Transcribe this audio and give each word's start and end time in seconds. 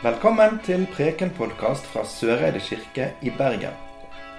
Velkommen 0.00 0.54
til 0.64 0.86
Preken-podkast 0.88 1.84
fra 1.84 2.06
Søreide 2.08 2.60
kirke 2.64 3.10
i 3.20 3.28
Bergen. 3.36 3.74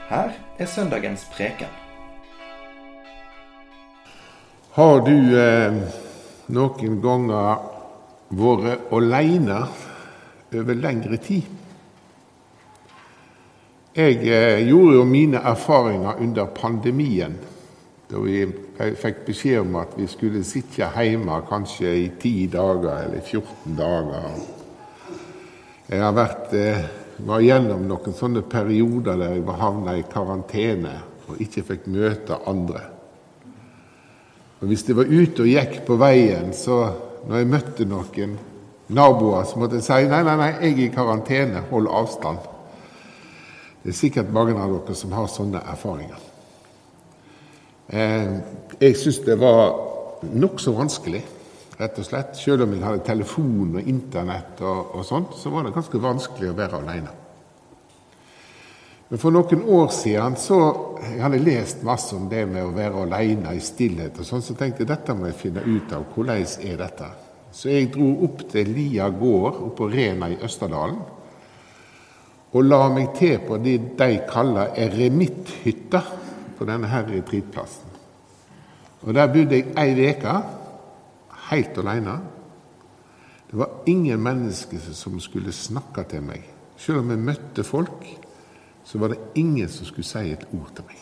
Her 0.09 0.31
er 0.57 0.65
søndagens 0.65 1.27
preken. 1.35 1.69
Har 4.73 5.03
du 5.05 5.35
eh, 5.37 5.75
noen 6.49 6.95
ganger 7.03 7.61
vært 8.33 8.87
aleine 8.89 9.59
over 10.49 10.79
lengre 10.79 11.19
tid? 11.21 11.45
Jeg 13.93 14.17
eh, 14.17 14.63
gjorde 14.65 14.95
jo 14.95 15.03
mine 15.05 15.43
erfaringer 15.51 16.23
under 16.25 16.49
pandemien, 16.57 17.37
da 18.09 18.23
vi 18.25 18.47
fikk 19.03 19.21
beskjed 19.29 19.61
om 19.61 19.77
at 19.83 19.93
vi 19.93 20.09
skulle 20.09 20.41
sitte 20.41 20.89
hjemme 20.97 21.37
kanskje 21.53 21.93
i 21.99 22.09
ti 22.17 22.33
dager 22.49 23.05
eller 23.05 23.21
14 23.21 23.77
dager. 23.77 24.41
Jeg 25.91 26.13
vært, 26.15 26.53
eh, 26.53 26.85
var 27.27 27.41
gjennom 27.43 27.81
noen 27.83 28.13
sånne 28.15 28.45
perioder 28.47 29.17
der 29.19 29.33
jeg 29.33 29.41
var 29.43 29.57
havna 29.59 29.97
i 29.99 30.05
karantene 30.07 30.93
og 31.27 31.41
ikke 31.43 31.63
fikk 31.67 31.89
møte 31.91 32.37
andre. 32.47 32.79
Og 34.61 34.69
Hvis 34.69 34.87
jeg 34.87 34.95
var 34.95 35.11
ute 35.11 35.41
og 35.43 35.49
gikk 35.51 35.85
på 35.85 35.97
veien, 35.99 36.53
så 36.53 36.95
når 37.27 37.37
jeg 37.37 37.47
møtte 37.47 37.85
noen 37.85 38.37
naboer, 38.87 39.43
så 39.43 39.59
måtte 39.59 39.81
jeg 39.81 39.83
si 39.83 40.07
nei, 40.07 40.23
nei, 40.23 40.37
nei, 40.37 40.47
jeg 40.61 40.71
er 40.71 40.79
i 40.85 40.87
karantene, 40.95 41.65
hold 41.69 41.87
avstand. 41.91 42.39
Det 43.83 43.91
er 43.91 43.99
sikkert 43.99 44.31
mange 44.31 44.55
av 44.55 44.71
dere 44.71 44.95
som 44.95 45.11
har 45.11 45.27
sånne 45.27 45.59
erfaringer. 45.73 46.23
Eh, 47.91 48.39
jeg 48.79 48.95
syns 48.95 49.19
det 49.25 49.35
var 49.41 49.75
nokså 50.23 50.71
vanskelig 50.71 51.25
rett 51.81 51.97
og 51.97 52.07
slett. 52.07 52.37
Selv 52.37 52.65
om 52.65 52.75
jeg 52.75 52.85
hadde 52.85 53.03
telefon 53.07 53.75
og 53.79 53.89
Internett 53.89 54.61
og, 54.61 54.95
og 54.99 55.07
sånt, 55.07 55.35
så 55.37 55.51
var 55.53 55.65
det 55.65 55.75
ganske 55.75 56.01
vanskelig 56.01 56.51
å 56.51 56.57
være 56.57 56.81
alene. 56.81 57.17
Men 59.11 59.19
for 59.19 59.35
noen 59.35 59.65
år 59.75 59.89
siden 59.91 60.37
så 60.39 60.57
jeg 61.01 61.17
hadde 61.19 61.41
lest 61.43 61.81
masse 61.83 62.15
om 62.15 62.29
det 62.31 62.45
med 62.47 62.63
å 62.63 62.75
være 62.75 63.01
alene 63.07 63.57
i 63.57 63.63
stillhet, 63.63 64.21
og 64.21 64.27
sånn, 64.27 64.43
så 64.45 64.55
tenkte 64.55 64.85
jeg 64.85 64.91
dette 64.93 65.15
må 65.17 65.27
jeg 65.27 65.39
finne 65.41 65.65
ut 65.65 65.91
av. 65.97 66.05
Hvordan 66.13 66.45
er 66.69 66.77
dette? 66.79 67.09
Så 67.51 67.73
jeg 67.73 67.89
dro 67.91 68.07
opp 68.23 68.45
til 68.53 68.71
Lia 68.71 69.09
gård 69.11 69.57
oppe 69.57 69.73
på 69.81 69.89
Rena 69.91 70.29
i 70.31 70.39
Østerdalen. 70.39 71.01
Og 72.51 72.63
la 72.67 72.85
meg 72.91 73.11
til 73.17 73.37
på 73.43 73.57
det 73.63 73.77
de 73.99 74.09
kaller 74.27 74.71
eremitthytta 74.79 76.01
på 76.55 76.67
denne 76.67 76.87
her 76.91 77.03
retreatplassen. 77.07 77.91
Og 79.01 79.13
Der 79.17 79.31
bodde 79.33 79.57
jeg 79.57 79.71
ei 79.81 80.11
uke 80.13 80.35
helt 81.51 81.77
alene. 81.77 82.17
Det 83.51 83.59
var 83.59 83.83
ingen 83.85 84.23
mennesker 84.23 84.79
som 84.95 85.19
skulle 85.19 85.51
snakke 85.51 86.05
til 86.07 86.23
meg. 86.23 86.45
Selv 86.79 87.03
om 87.03 87.11
jeg 87.11 87.25
møtte 87.27 87.65
folk, 87.67 88.05
så 88.87 88.97
var 88.97 89.13
det 89.13 89.19
ingen 89.37 89.69
som 89.69 89.85
skulle 89.85 90.07
si 90.07 90.31
et 90.31 90.47
ord 90.55 90.71
til 90.75 90.87
meg. 90.87 91.01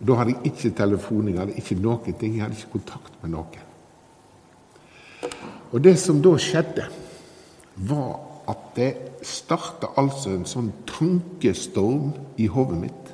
Og 0.00 0.06
Da 0.06 0.14
hadde 0.16 0.32
jeg 0.36 0.52
ikke 0.52 0.76
telefon, 0.76 1.28
jeg 1.28 1.38
hadde 1.38 1.58
ikke 1.60 1.76
noen 1.76 2.14
ting, 2.14 2.36
jeg 2.36 2.42
hadde 2.42 2.56
ikke 2.56 2.78
kontakt 2.78 3.18
med 3.22 3.34
noen. 3.34 3.66
Og 5.72 5.84
det 5.84 5.98
som 6.00 6.22
da 6.22 6.32
skjedde, 6.40 6.86
var 7.76 8.16
at 8.48 8.62
det 8.76 8.90
starta 9.26 9.92
altså 10.00 10.32
en 10.34 10.48
sånn 10.48 10.72
tankestorm 10.88 12.14
i 12.40 12.48
hodet 12.50 12.78
mitt. 12.80 13.12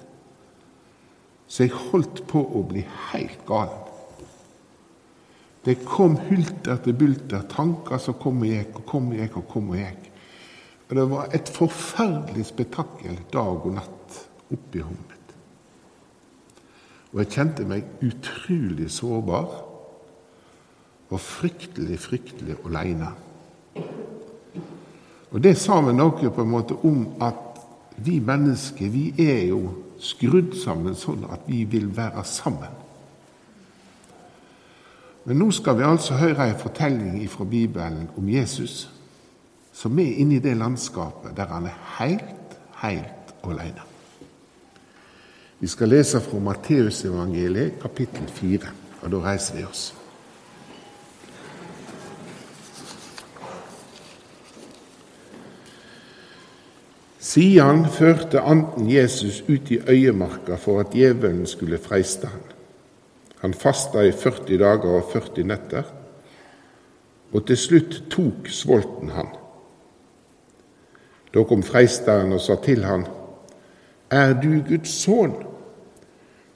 Så 1.49 1.67
jeg 1.67 1.75
holdt 1.91 2.23
på 2.31 2.41
å 2.41 2.63
bli 2.67 2.85
helt 3.11 3.43
gal. 3.49 3.86
Det 5.67 5.81
kom 5.83 6.15
hult 6.29 6.69
til 6.85 6.95
bulter, 6.95 7.43
tanker 7.51 7.99
som 7.99 8.15
kom 8.23 8.45
og 8.45 8.53
gikk 8.53 8.77
og 8.79 8.85
kom 8.87 9.11
og 9.11 9.19
gikk 9.19 9.41
og 9.41 9.49
kom 9.51 9.73
og 9.75 9.81
gikk. 9.81 10.05
Og 10.87 10.97
Det 10.97 11.07
var 11.11 11.29
et 11.35 11.49
forferdelig 11.51 12.47
spetakkel 12.47 13.19
dag 13.33 13.67
og 13.67 13.73
natt 13.75 14.21
oppi 14.55 14.79
hodet. 14.79 15.35
Og 17.13 17.23
jeg 17.23 17.33
kjente 17.35 17.67
meg 17.67 17.89
utrolig 18.05 18.91
sårbar 18.93 19.51
og 21.11 21.21
fryktelig, 21.21 21.99
fryktelig 21.99 22.59
aleine. 22.67 23.11
Og 25.33 25.43
det 25.43 25.57
sa 25.59 25.81
vi 25.83 25.95
noe 25.97 26.31
på 26.31 26.45
en 26.45 26.53
måte 26.53 26.79
om 26.87 27.09
at 27.23 27.43
vi 28.07 28.21
mennesker 28.21 28.91
vi 28.93 29.09
er 29.19 29.49
jo 29.51 29.63
skrudd 29.99 30.55
sammen 30.61 30.95
sånn 30.95 31.25
at 31.33 31.47
vi 31.49 31.65
vil 31.65 31.89
være 31.97 32.23
sammen. 32.29 32.86
Men 35.27 35.41
nå 35.43 35.49
skal 35.51 35.75
vi 35.79 35.83
altså 35.83 36.15
høre 36.21 36.45
en 36.47 36.59
fortelling 36.59 37.19
fra 37.31 37.45
Bibelen 37.45 38.07
om 38.17 38.29
Jesus, 38.31 38.87
som 39.75 39.99
er 39.99 40.21
inne 40.23 40.39
i 40.39 40.43
det 40.43 40.55
landskapet 40.57 41.35
der 41.37 41.51
han 41.51 41.67
er 41.67 41.81
helt, 41.99 42.55
helt 42.83 43.35
alene. 43.43 43.83
Vi 45.59 45.67
skal 45.67 45.89
lese 45.89 46.21
fra 46.21 46.39
Matteusevangeliet, 46.39 47.81
kapittel 47.83 48.29
4, 48.29 48.59
og 49.03 49.11
da 49.11 49.23
reiser 49.27 49.57
vi 49.57 49.65
oss. 49.67 49.87
Siden 57.19 57.89
førte 57.91 58.41
anden 58.41 58.91
Jesus 58.91 59.43
ut 59.49 59.71
i 59.75 59.81
øyemarka 59.89 60.55
for 60.55 60.81
at 60.81 60.93
djevelen 60.93 61.47
skulle 61.47 61.79
freiste 61.83 62.27
han. 62.31 62.56
Han 63.43 63.55
fasta 63.55 64.05
i 64.07 64.13
40 64.13 64.59
dager 64.59 64.97
og 64.99 65.11
40 65.13 65.45
netter, 65.47 65.89
og 67.33 67.47
til 67.47 67.59
slutt 67.59 67.99
tok 68.11 68.49
svolten 68.49 69.11
han. 69.13 69.29
Da 71.35 71.45
kom 71.45 71.63
freisteren 71.67 72.33
og 72.33 72.41
sa 72.41 72.57
til 72.63 72.85
han, 72.85 73.07
Er 74.11 74.33
du 74.41 74.63
Guds 74.69 74.93
sønn? 75.03 75.35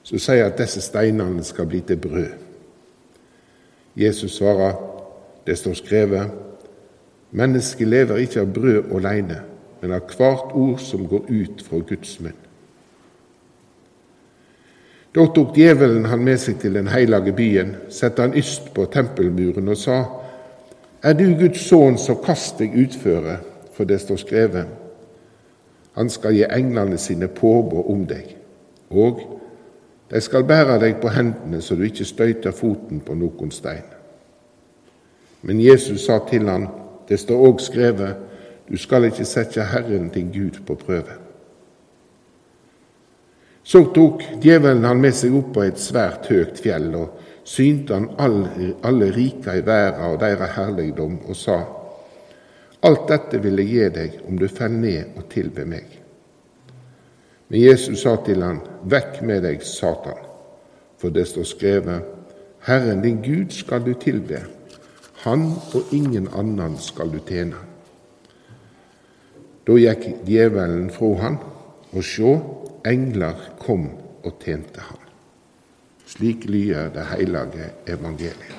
Så 0.03 0.17
sier 0.17 0.47
at 0.47 0.57
disse 0.57 0.81
steinene 0.81 1.43
skal 1.43 1.67
bli 1.69 1.81
til 1.85 1.99
brød. 2.01 2.31
Jesus 3.95 4.37
svarer, 4.39 4.73
det 5.45 5.57
står 5.57 5.73
skrevet, 5.73 6.31
mennesket 7.31 7.87
lever 7.87 8.23
ikke 8.23 8.41
av 8.41 8.53
brød 8.53 8.95
alene, 8.95 9.41
men 9.81 9.93
av 9.93 10.07
hvert 10.15 10.55
ord 10.55 10.79
som 10.79 11.05
går 11.07 11.27
ut 11.29 11.63
fra 11.67 11.83
Guds 11.85 12.19
munn. 12.23 12.37
Da 15.15 15.25
tok 15.27 15.55
djevelen 15.57 16.05
han 16.07 16.23
med 16.23 16.39
seg 16.39 16.59
til 16.61 16.73
den 16.73 16.87
hellige 16.87 17.33
byen, 17.35 17.75
satte 17.89 18.23
han 18.23 18.35
yst 18.37 18.73
på 18.73 18.85
tempelmuren 18.85 19.67
og 19.67 19.77
sa:" 19.77 20.03
Er 21.03 21.13
du 21.13 21.33
Guds 21.39 21.67
sønn, 21.67 21.97
så 21.97 22.15
kast 22.15 22.59
deg 22.59 22.77
utføre, 22.77 23.37
for 23.73 23.83
det 23.83 24.01
står 24.01 24.15
skrevet:" 24.15 24.65
Han 25.93 26.09
skal 26.09 26.33
gi 26.33 26.43
englene 26.43 26.97
sine 26.97 27.27
påbud 27.27 27.83
om 27.91 28.05
deg, 28.05 28.35
og 28.89 29.19
de 30.11 30.21
skal 30.21 30.43
bære 30.43 30.79
deg 30.79 31.01
på 31.01 31.09
hendene 31.09 31.61
så 31.61 31.75
du 31.75 31.83
ikke 31.83 32.05
støyter 32.05 32.51
foten 32.51 32.99
på 32.99 33.13
noen 33.13 33.51
stein. 33.51 33.87
Men 35.41 35.61
Jesus 35.61 36.05
sa 36.05 36.19
til 36.29 36.49
han, 36.49 36.67
det 37.09 37.19
står 37.19 37.47
òg 37.47 37.59
skrevet, 37.59 38.15
du 38.69 38.77
skal 38.77 39.05
ikke 39.07 39.25
sette 39.25 39.63
Herren 39.63 40.09
din 40.13 40.31
Gud 40.31 40.61
på 40.67 40.75
prøve. 40.75 41.20
Så 43.63 43.83
tok 43.93 44.23
djevelen 44.41 44.85
han 44.85 45.01
med 45.01 45.13
seg 45.15 45.35
opp 45.37 45.51
på 45.55 45.65
et 45.65 45.79
svært 45.79 46.29
høgt 46.31 46.61
fjell, 46.63 46.89
og 46.97 47.19
synte 47.47 47.93
han 47.93 48.09
alle, 48.21 48.73
alle 48.85 49.11
rika 49.13 49.55
i 49.57 49.65
verda 49.65 50.09
og 50.09 50.19
deres 50.21 50.55
herligdom, 50.57 51.19
og 51.27 51.35
sa:" 51.35 51.61
Alt 52.83 53.07
dette 53.09 53.37
vil 53.43 53.59
jeg 53.61 53.67
gi 53.69 53.89
deg 53.93 54.15
om 54.27 54.37
du 54.39 54.47
faller 54.47 54.81
ned 54.81 55.17
og 55.17 55.27
tilber 55.29 55.67
meg. 55.69 55.85
Men 57.49 57.61
Jesus 57.61 58.01
sa 58.01 58.15
til 58.25 58.41
han, 58.41 58.61
Vekk 58.89 59.21
med 59.21 59.43
deg, 59.45 59.61
Satan, 59.61 60.17
for 60.97 61.09
det 61.09 61.27
står 61.27 61.43
skrevet:" 61.43 62.01
Herren 62.61 63.01
din 63.01 63.21
Gud 63.21 63.49
skal 63.49 63.85
du 63.85 63.93
tilbe, 63.93 64.43
han 65.23 65.47
og 65.73 65.93
ingen 65.93 66.27
annen 66.37 66.77
skal 66.77 67.09
du 67.09 67.19
tjene. 67.25 67.57
Da 69.65 69.77
gikk 69.77 70.25
djevelen 70.25 70.89
fra 70.93 71.09
han, 71.21 71.37
og 71.93 72.05
sjå, 72.05 72.35
engler 72.85 73.37
kom 73.59 73.89
og 74.23 74.41
tjente 74.43 74.81
ham. 74.81 74.99
Slik 76.05 76.45
lyder 76.49 76.89
det 76.93 77.05
hellige 77.13 77.69
evangeliet. 77.87 78.57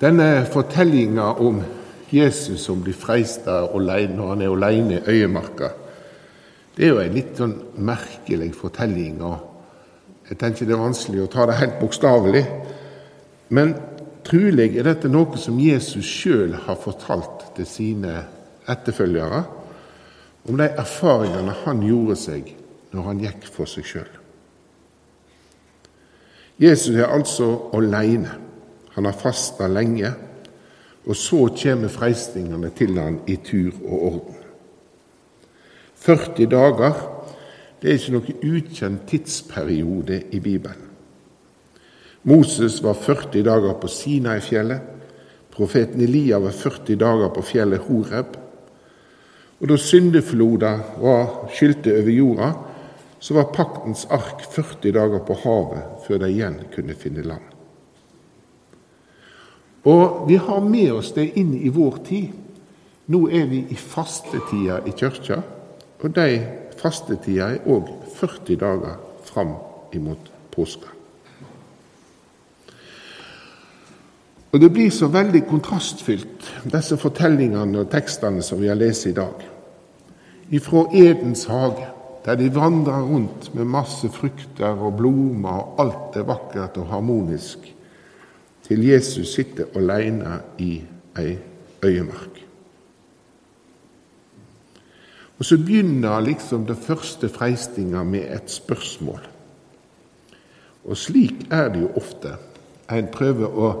Denne 0.00 0.44
fortellinga 0.50 1.22
om 1.40 1.62
Jesus 2.12 2.64
som 2.66 2.82
blir 2.82 2.96
freista 2.98 3.62
når 3.72 4.28
han 4.28 4.42
er 4.42 4.52
alene 4.52 4.98
i 4.98 5.10
øyemarka, 5.10 5.68
det 6.76 6.84
er 6.84 6.88
jo 6.90 7.00
en 7.00 7.14
litt 7.14 7.36
sånn 7.38 7.54
merkelig 7.78 8.50
fortelling. 8.58 9.22
og 9.22 10.28
Jeg 10.28 10.38
tenker 10.38 10.66
det 10.66 10.74
er 10.74 10.82
vanskelig 10.82 11.22
å 11.22 11.30
ta 11.30 11.46
det 11.46 11.60
helt 11.60 11.78
bokstavelig. 11.80 12.44
Men 13.48 13.74
Trolig 14.24 14.78
er 14.78 14.86
dette 14.86 15.10
noe 15.12 15.36
som 15.40 15.58
Jesus 15.60 16.06
sjøl 16.08 16.54
har 16.64 16.80
fortalt 16.80 17.50
til 17.58 17.68
sine 17.68 18.16
etterfølgere, 18.70 19.42
om 20.48 20.60
de 20.60 20.68
erfaringene 20.68 21.56
han 21.64 21.82
gjorde 21.84 22.16
seg 22.20 22.52
når 22.94 23.08
han 23.08 23.20
gikk 23.24 23.48
for 23.52 23.68
seg 23.68 23.88
sjøl. 23.88 24.12
Jesus 26.60 26.94
er 26.94 27.10
altså 27.10 27.48
alene. 27.74 28.38
Han 28.94 29.08
har 29.08 29.18
fasta 29.18 29.66
lenge, 29.66 30.12
og 31.04 31.16
så 31.18 31.48
kommer 31.58 31.92
freistingene 31.92 32.70
til 32.78 32.96
han 33.00 33.18
i 33.28 33.36
tur 33.44 33.74
og 33.82 34.06
orden. 34.12 34.40
40 36.04 36.46
dager 36.52 37.02
det 37.82 37.90
er 37.90 37.98
ikke 37.98 38.14
noen 38.14 38.44
ukjent 38.48 39.02
tidsperiode 39.10 40.22
i 40.32 40.40
Bibelen. 40.40 40.83
Moses 42.26 42.82
var 42.82 42.94
40 42.94 43.42
dager 43.44 43.74
på 43.80 43.88
Sinai-fjellet. 43.88 44.80
Profeten 45.52 46.00
Elia 46.00 46.38
var 46.40 46.50
40 46.56 46.96
dager 46.96 47.28
på 47.28 47.42
fjellet 47.44 47.84
Horeb. 47.84 48.36
Og 49.60 49.68
da 49.68 49.76
syndefloda 49.76 50.70
skylte 51.52 51.92
over 51.98 52.10
jorda, 52.10 52.48
så 53.20 53.36
var 53.36 53.52
paktens 53.52 54.06
ark 54.12 54.40
40 54.52 54.94
dager 54.96 55.20
på 55.24 55.36
havet 55.44 56.00
før 56.06 56.22
de 56.24 56.30
igjen 56.32 56.56
kunne 56.72 56.96
finne 56.96 57.26
land. 57.28 57.44
Og 59.84 60.24
vi 60.28 60.40
har 60.40 60.64
med 60.64 60.96
oss 60.96 61.12
det 61.12 61.30
inn 61.36 61.52
i 61.60 61.72
vår 61.72 62.00
tid. 62.08 62.32
Nå 63.12 63.26
er 63.28 63.46
vi 63.52 63.66
i 63.68 63.76
fastetida 63.76 64.80
i 64.88 64.96
kirka, 64.96 65.42
og 66.00 66.16
de 66.16 66.40
fastetida 66.80 67.52
er 67.52 67.68
òg 67.68 67.92
40 68.16 68.60
dager 68.64 68.96
fram 69.28 69.58
imot 69.92 70.32
påska. 70.56 70.93
Og 74.54 74.60
Det 74.60 74.70
blir 74.70 74.90
så 74.94 75.08
veldig 75.10 75.40
kontrastfylt, 75.50 76.44
disse 76.70 76.94
fortellingene 76.94 77.80
og 77.80 77.88
tekstene 77.90 78.42
som 78.42 78.60
vi 78.62 78.68
har 78.70 78.78
lest 78.78 79.08
i 79.10 79.12
dag. 79.16 79.40
Ifra 80.54 80.84
Edens 80.94 81.42
hage, 81.50 81.88
der 82.24 82.38
de 82.38 82.54
vandrer 82.54 83.02
rundt 83.02 83.48
med 83.54 83.66
masse 83.66 84.06
frukter 84.14 84.78
og 84.78 84.94
blomster, 85.00 85.50
og 85.50 85.80
alt 85.82 86.16
er 86.16 86.28
vakkert 86.28 86.78
og 86.78 86.86
harmonisk, 86.86 87.66
til 88.62 88.84
Jesus 88.86 89.34
sitter 89.34 89.74
alene 89.74 90.38
i 90.58 90.82
ei 91.18 91.34
øyemark. 91.82 92.38
Og 95.38 95.44
så 95.44 95.58
begynner 95.58 96.20
liksom 96.20 96.66
den 96.66 96.76
første 96.76 97.28
freistinga 97.28 98.02
med 98.02 98.30
et 98.36 98.50
spørsmål. 98.50 99.20
Og 100.84 100.96
slik 100.96 101.46
er 101.50 101.68
det 101.68 101.82
jo 101.82 101.90
ofte. 101.96 102.36
En 102.92 103.08
prøver 103.12 103.48
å, 103.48 103.72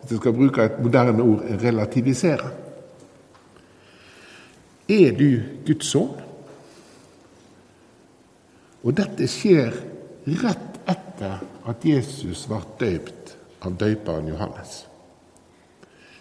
hvis 0.00 0.10
jeg 0.10 0.18
skal 0.22 0.32
bruke 0.32 0.64
et 0.64 0.82
moderne 0.82 1.22
ord, 1.22 1.44
relativisere. 1.62 2.50
Er 4.90 5.12
du 5.14 5.42
Guds 5.66 5.92
sønn? 5.92 6.26
Og 8.80 8.96
dette 8.96 9.28
skjer 9.28 9.74
rett 10.40 10.78
etter 10.88 11.42
at 11.68 11.84
Jesus 11.84 12.46
ble 12.48 12.62
døypt 12.80 13.34
av 13.60 13.76
døyperen 13.76 14.30
Johannes. 14.32 14.86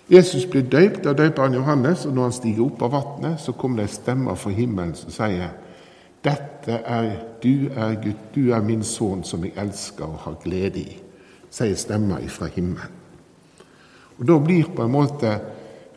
Jesus 0.09 0.45
blir 0.49 0.65
døypt 0.65 1.05
av 1.07 1.15
døyperen 1.15 1.55
Johannes, 1.55 2.05
og 2.05 2.15
når 2.17 2.27
han 2.27 2.35
stiger 2.35 2.65
opp 2.65 2.83
av 2.83 2.95
vannet, 2.97 3.39
så 3.39 3.53
kommer 3.53 3.83
det 3.83 3.89
en 3.89 3.95
stemme 3.95 4.35
fra 4.35 4.53
himmelen 4.53 4.95
som 4.97 5.13
sier 5.13 5.51
dette 6.25 6.81
er, 6.83 7.11
Du 7.41 7.69
er 7.71 7.95
Gud, 8.03 8.17
du 8.35 8.51
er 8.51 8.61
min 8.61 8.83
sønn 8.83 9.23
som 9.23 9.45
jeg 9.45 9.55
elsker 9.55 10.03
og 10.03 10.19
har 10.25 10.39
glede 10.43 10.81
i, 10.81 10.97
sier 11.49 11.77
stemma 11.79 12.19
fra 12.27 12.49
himmelen. 12.51 12.98
Og 14.19 14.27
Da 14.27 14.39
blir 14.39 14.67
på 14.75 14.83
en 14.83 14.91
måte 14.91 15.39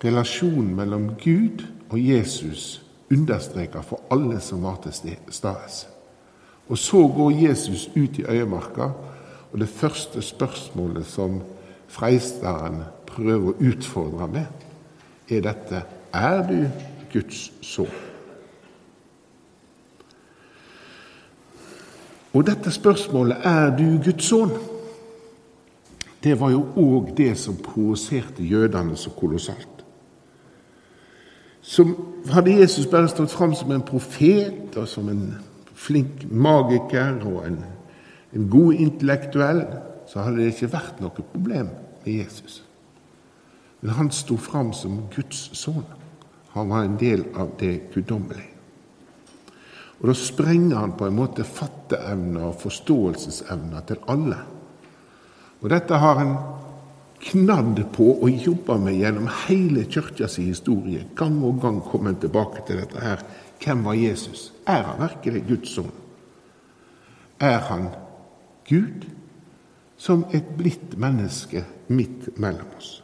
relasjonen 0.04 0.74
mellom 0.76 1.10
Gud 1.18 1.64
og 1.90 1.98
Jesus 1.98 2.82
understreka 3.12 3.80
for 3.80 4.00
alle 4.10 4.40
som 4.40 4.62
var 4.62 4.78
til 4.82 5.16
stede. 5.28 5.88
Og 6.68 6.78
så 6.78 7.08
går 7.16 7.30
Jesus 7.30 7.90
ut 7.96 8.18
i 8.18 8.24
øyemarka, 8.28 8.88
og 9.52 9.58
det 9.58 9.68
første 9.68 10.22
spørsmålet 10.22 11.06
som 11.06 11.42
freisteren 11.88 12.82
prøver 13.06 13.50
å 13.52 13.58
utfordre 13.60 14.28
med, 14.28 14.46
er 15.28 15.40
dette 15.40 15.82
Er 16.12 16.42
du 16.48 16.68
Guds 17.12 17.52
sønn? 17.62 17.88
Og 22.32 22.46
dette 22.46 22.70
spørsmålet 22.70 23.36
Er 23.44 23.76
du 23.76 23.98
Guds 24.04 24.24
sønn? 24.24 24.71
Det 26.22 26.36
var 26.40 26.52
jo 26.54 26.66
òg 26.78 27.14
det 27.18 27.32
som 27.38 27.58
provoserte 27.58 28.44
jødene 28.46 28.96
så 28.96 29.10
kolossalt. 29.10 29.68
Som 31.62 31.94
hadde 32.30 32.58
Jesus 32.58 32.86
bare 32.90 33.08
stått 33.10 33.30
fram 33.30 33.54
som 33.54 33.70
en 33.72 33.84
profet 33.86 34.76
og 34.76 34.88
som 34.88 35.08
en 35.08 35.24
flink 35.74 36.26
magiker 36.30 37.22
og 37.26 37.46
en, 37.46 37.58
en 38.34 38.48
god 38.50 38.74
intellektuell, 38.74 39.64
så 40.06 40.22
hadde 40.22 40.42
det 40.42 40.52
ikke 40.52 40.72
vært 40.74 41.02
noe 41.02 41.14
problem 41.14 41.70
med 42.04 42.12
Jesus. 42.12 42.62
Men 43.80 43.94
han 43.98 44.10
sto 44.14 44.36
fram 44.38 44.72
som 44.76 45.04
Guds 45.14 45.50
sønn. 45.58 45.86
Han 46.54 46.70
var 46.70 46.84
en 46.84 46.98
del 47.00 47.24
av 47.34 47.54
det 47.58 47.90
guddommelige. 47.94 48.50
Og 50.02 50.08
Da 50.08 50.14
sprenger 50.18 50.76
han 50.76 50.96
på 50.98 51.06
en 51.06 51.14
måte 51.14 51.44
fatteevner 51.46 52.48
og 52.48 52.58
forståelsesevner 52.60 53.84
til 53.86 54.02
alle. 54.10 54.38
Og 55.62 55.70
Dette 55.70 55.98
har 56.02 56.18
han 56.18 56.34
knadd 57.22 57.78
på 57.94 58.08
og 58.16 58.46
jobba 58.46 58.76
med 58.82 58.98
gjennom 58.98 59.28
hele 59.46 59.84
kirkas 59.86 60.40
historie. 60.42 61.06
Gang 61.16 61.38
og 61.46 61.60
gang 61.62 61.78
kom 61.86 62.08
han 62.10 62.18
tilbake 62.20 62.64
til 62.66 62.80
dette 62.82 63.02
her. 63.02 63.22
Hvem 63.62 63.84
var 63.86 63.94
Jesus? 63.94 64.50
Er 64.66 64.82
han 64.82 65.02
virkelig 65.04 65.44
Guds 65.48 65.74
sønn? 65.76 65.92
Er 67.38 67.60
han 67.68 67.88
Gud 68.68 69.06
som 69.98 70.24
et 70.34 70.50
blitt 70.58 70.98
menneske 70.98 71.64
midt 71.88 72.32
mellom 72.42 72.74
oss? 72.78 72.96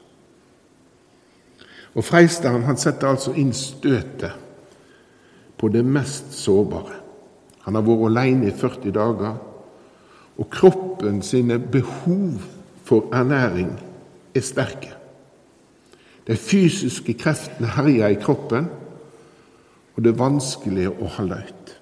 Og 1.94 2.04
Freisteren 2.06 2.66
han 2.66 2.78
setter 2.78 3.10
altså 3.10 3.34
inn 3.38 3.54
støtet 3.54 4.34
på 5.58 5.70
det 5.74 5.84
mest 5.86 6.34
sårbare. 6.38 6.98
Han 7.66 7.74
har 7.74 7.86
vært 7.86 8.04
alene 8.10 8.50
i 8.50 8.54
40 8.54 8.94
dager, 8.94 9.38
og 10.38 10.50
kroppen 10.50 11.22
sine 11.22 11.58
behov 11.58 12.38
for 12.84 13.08
ernæring 13.12 13.72
er 14.34 14.40
sterke. 14.40 14.92
De 16.26 16.36
fysiske 16.36 17.14
kreftene 17.14 17.68
herjer 17.68 18.08
i 18.08 18.20
kroppen, 18.22 18.68
og 19.96 20.04
det 20.04 20.12
er 20.12 20.20
vanskelig 20.20 20.88
å 20.90 21.08
holde 21.18 21.40
ut. 21.48 21.74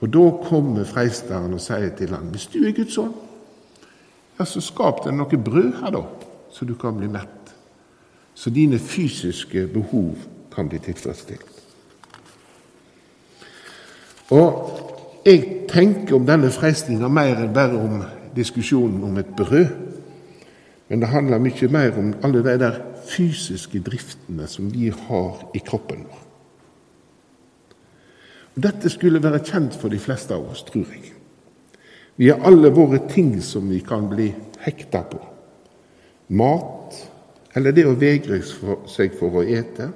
Og 0.00 0.12
Da 0.12 0.30
kommer 0.48 0.84
freisteren 0.84 1.54
og 1.54 1.60
sier 1.60 1.90
til 1.96 2.14
ham, 2.14 2.30
hvis 2.32 2.46
du 2.46 2.62
er 2.64 2.72
Guds 2.72 2.98
ånd, 2.98 3.14
ja, 4.38 4.44
så 4.44 4.60
skap 4.64 5.04
deg 5.04 5.12
noe 5.14 5.36
brød 5.44 5.82
her, 5.82 5.90
da, 5.92 6.04
så 6.50 6.64
du 6.64 6.74
kan 6.74 6.96
bli 6.96 7.08
mett. 7.08 7.52
Så 8.34 8.50
dine 8.50 8.78
fysiske 8.78 9.66
behov 9.68 10.16
kan 10.54 10.68
bli 10.68 10.78
tilfredsstilt. 10.78 11.58
Og 14.30 14.89
jeg 15.26 15.66
tenker 15.68 16.16
om 16.16 16.26
denne 16.26 16.50
frelsninga 16.52 17.08
mer 17.12 17.42
enn 17.42 17.52
bare 17.54 17.76
om 17.76 18.00
diskusjonen 18.36 19.02
om 19.04 19.18
et 19.20 19.34
brød. 19.36 19.68
Men 20.88 21.02
det 21.02 21.10
handler 21.12 21.42
mye 21.42 21.68
mer 21.70 21.98
om 21.98 22.14
alle 22.24 22.42
de 22.42 22.56
der 22.58 22.80
fysiske 23.10 23.82
driftene 23.86 24.48
som 24.50 24.70
vi 24.72 24.88
har 24.90 25.44
i 25.54 25.62
kroppen 25.62 26.04
vår. 26.08 26.26
Dette 28.60 28.90
skulle 28.90 29.22
være 29.22 29.44
kjent 29.46 29.76
for 29.78 29.92
de 29.92 30.00
fleste 30.02 30.34
av 30.34 30.50
oss, 30.50 30.64
tror 30.66 30.88
jeg. 30.90 31.12
Vi 32.18 32.28
har 32.28 32.42
alle 32.44 32.72
våre 32.74 32.98
ting 33.08 33.36
som 33.42 33.70
vi 33.70 33.78
kan 33.86 34.08
bli 34.10 34.32
hekta 34.60 35.04
på. 35.08 35.20
Mat, 36.36 36.98
eller 37.54 37.72
det 37.72 37.86
å 37.88 37.94
vegre 37.98 38.40
seg 38.42 39.14
for 39.18 39.40
å 39.40 39.46
ete. 39.46 39.88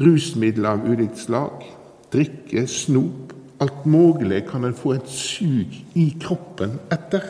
Rusmidler 0.00 0.78
av 0.78 0.86
ulikt 0.88 1.20
slag. 1.20 1.66
Drikke, 2.14 2.64
snop. 2.70 3.34
Alt 3.60 3.86
mulig 3.86 4.46
kan 4.48 4.64
en 4.64 4.76
få 4.76 4.94
et 4.96 5.08
sug 5.08 5.74
i 5.94 6.06
kroppen 6.20 6.78
etter. 6.92 7.26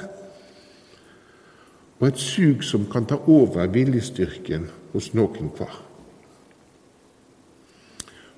Og 2.01 2.09
et 2.09 2.21
sug 2.23 2.65
som 2.65 2.87
kan 2.91 3.07
ta 3.07 3.19
over 3.27 3.67
viljestyrken 3.67 4.69
hos 4.93 5.11
noen 5.15 5.51
hver. 5.57 5.81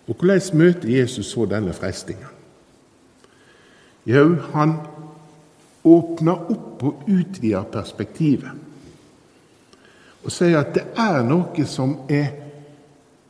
Og 0.08 0.16
hvordan 0.18 0.58
møter 0.58 0.88
Jesus 0.88 1.30
så 1.30 1.46
denne 1.46 1.74
frestingen? 1.76 2.32
Jo, 4.06 4.34
han 4.54 4.80
åpner 5.84 6.50
opp 6.50 6.82
og 6.82 7.04
utvider 7.06 7.68
perspektivet 7.70 8.68
og 10.22 10.30
sier 10.30 10.60
at 10.60 10.72
det 10.76 10.84
er 10.98 11.22
noe 11.26 11.64
som 11.66 11.96
er 12.10 12.28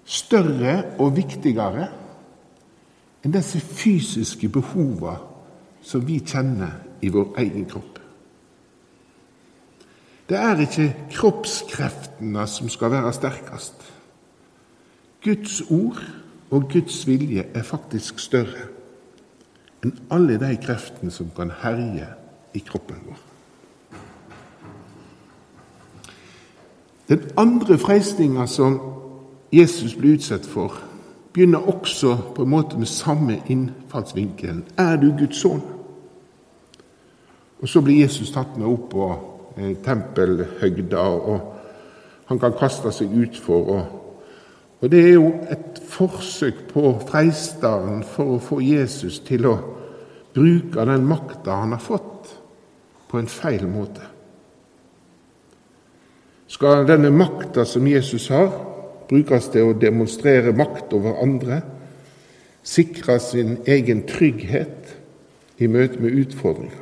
større 0.04 0.74
og 1.00 1.14
viktigere 1.16 1.88
enn 3.22 3.34
disse 3.34 3.60
fysiske 3.60 4.48
behovene 4.52 5.18
som 5.82 6.04
vi 6.06 6.20
kjenner 6.20 6.78
i 7.02 7.10
vår 7.10 7.38
egen 7.42 7.66
kropp. 7.70 7.98
Det 10.28 10.38
er 10.38 10.60
ikke 10.62 10.88
kroppskreftene 11.12 12.46
som 12.48 12.70
skal 12.70 12.94
være 12.94 13.12
sterkest. 13.12 13.82
Guds 15.22 15.60
ord 15.70 15.98
og 16.50 16.70
Guds 16.72 17.06
vilje 17.06 17.44
er 17.54 17.66
faktisk 17.66 18.22
større 18.22 18.70
enn 19.82 19.96
alle 20.14 20.38
de 20.38 20.54
kreftene 20.62 21.10
som 21.10 21.30
kan 21.34 21.50
herje 21.62 22.06
i 22.54 22.62
kroppen 22.62 23.02
vår. 23.08 23.20
Den 27.10 27.24
andre 27.36 27.78
freistinga 27.78 28.46
som 28.46 28.78
Jesus 29.52 29.96
blir 29.98 30.16
utsatt 30.16 30.46
for, 30.48 30.78
begynner 31.32 31.68
også 31.68 32.16
på 32.36 32.42
en 32.42 32.50
måte 32.50 32.78
med 32.78 32.86
samme 32.86 33.42
innfallsvinkelen. 33.48 34.64
Er 34.78 34.96
du 34.96 35.12
Guds 35.18 35.40
sønn? 35.40 35.62
Og 37.62 37.68
Så 37.68 37.80
blir 37.80 38.02
Jesus 38.02 38.32
tatt 38.34 38.56
med 38.58 38.66
opp 38.66 38.88
på 38.90 39.08
eh, 39.56 39.76
tempelhøgda, 39.84 40.98
og 40.98 41.52
han 42.26 42.38
kan 42.38 42.56
kaste 42.58 42.90
seg 42.92 43.12
utfor. 43.14 43.68
Og, 43.70 43.84
og 44.80 44.90
det 44.90 45.04
er 45.04 45.12
jo 45.14 45.28
et 45.50 45.78
forsøk 45.88 46.66
på 46.72 46.96
freisteren 47.06 48.02
for 48.02 48.34
å 48.34 48.42
få 48.42 48.58
Jesus 48.60 49.20
til 49.22 49.46
å 49.46 49.54
bruke 50.34 50.86
den 50.88 51.06
makta 51.06 51.60
han 51.62 51.76
har 51.76 51.84
fått, 51.84 52.32
på 53.08 53.20
en 53.20 53.28
feil 53.28 53.66
måte. 53.68 54.08
Skal 56.48 56.86
denne 56.88 57.12
makta 57.14 57.64
som 57.68 57.86
Jesus 57.86 58.26
har, 58.32 58.50
brukes 59.12 59.50
til 59.52 59.68
å 59.68 59.76
demonstrere 59.76 60.54
makt 60.56 60.94
over 60.96 61.20
andre, 61.22 61.60
sikre 62.64 63.18
sin 63.20 63.58
egen 63.68 64.06
trygghet 64.08 64.94
i 65.60 65.68
møte 65.68 66.00
med 66.00 66.16
utfordringer. 66.24 66.80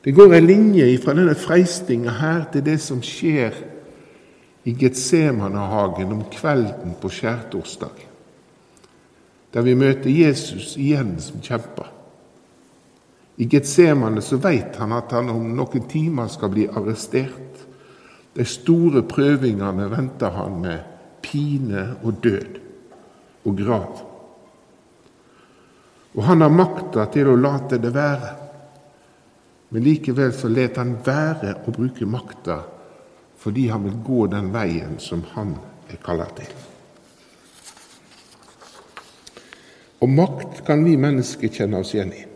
Det 0.00 0.14
går 0.16 0.34
en 0.34 0.46
linje 0.46 0.86
fra 1.02 1.12
denne 1.16 1.36
freistinga 1.36 2.14
her 2.22 2.46
til 2.52 2.64
det 2.64 2.78
som 2.80 3.02
skjer 3.04 3.56
i 4.64 4.72
Getsemanehagen 4.76 6.12
om 6.14 6.22
kvelden 6.32 6.94
på 7.00 7.10
skjærtorsdag, 7.12 8.06
der 9.52 9.66
vi 9.66 9.74
møter 9.76 10.12
Jesus 10.12 10.76
igjen 10.80 11.18
som 11.20 11.42
kjemper. 11.44 11.90
I 13.40 13.48
Getsemane 13.48 14.20
så 14.22 14.36
veit 14.36 14.76
han 14.76 14.92
at 14.92 15.12
han 15.16 15.30
om 15.32 15.52
noen 15.56 15.86
timer 15.88 16.28
skal 16.28 16.52
bli 16.52 16.66
arrestert. 16.68 17.62
De 18.34 18.46
store 18.46 19.02
prøvingene 19.10 19.88
venter 19.90 20.34
han 20.36 20.60
med 20.62 20.86
pine 21.22 21.86
og 22.02 22.20
død 22.22 22.58
og 23.44 23.56
grav. 23.58 24.04
Og 26.14 26.22
han 26.26 26.42
har 26.42 26.54
makta 26.54 27.06
til 27.14 27.30
å 27.30 27.38
late 27.38 27.78
det 27.82 27.92
være. 27.94 28.30
Men 29.70 29.86
likevel 29.86 30.32
så 30.34 30.50
let 30.50 30.78
han 30.80 30.96
være 31.06 31.60
å 31.66 31.74
bruke 31.74 32.06
makta 32.06 32.62
fordi 33.40 33.70
han 33.72 33.86
vil 33.86 34.00
gå 34.04 34.26
den 34.28 34.50
veien 34.52 34.98
som 35.00 35.22
han 35.32 35.54
er 35.88 35.96
kalla 36.04 36.26
til. 36.36 36.50
Og 40.00 40.08
makt 40.12 40.60
kan 40.66 40.84
vi 40.84 40.98
mennesker 41.00 41.52
kjenne 41.52 41.80
oss 41.80 41.94
igjen 41.94 42.12
i. 42.12 42.26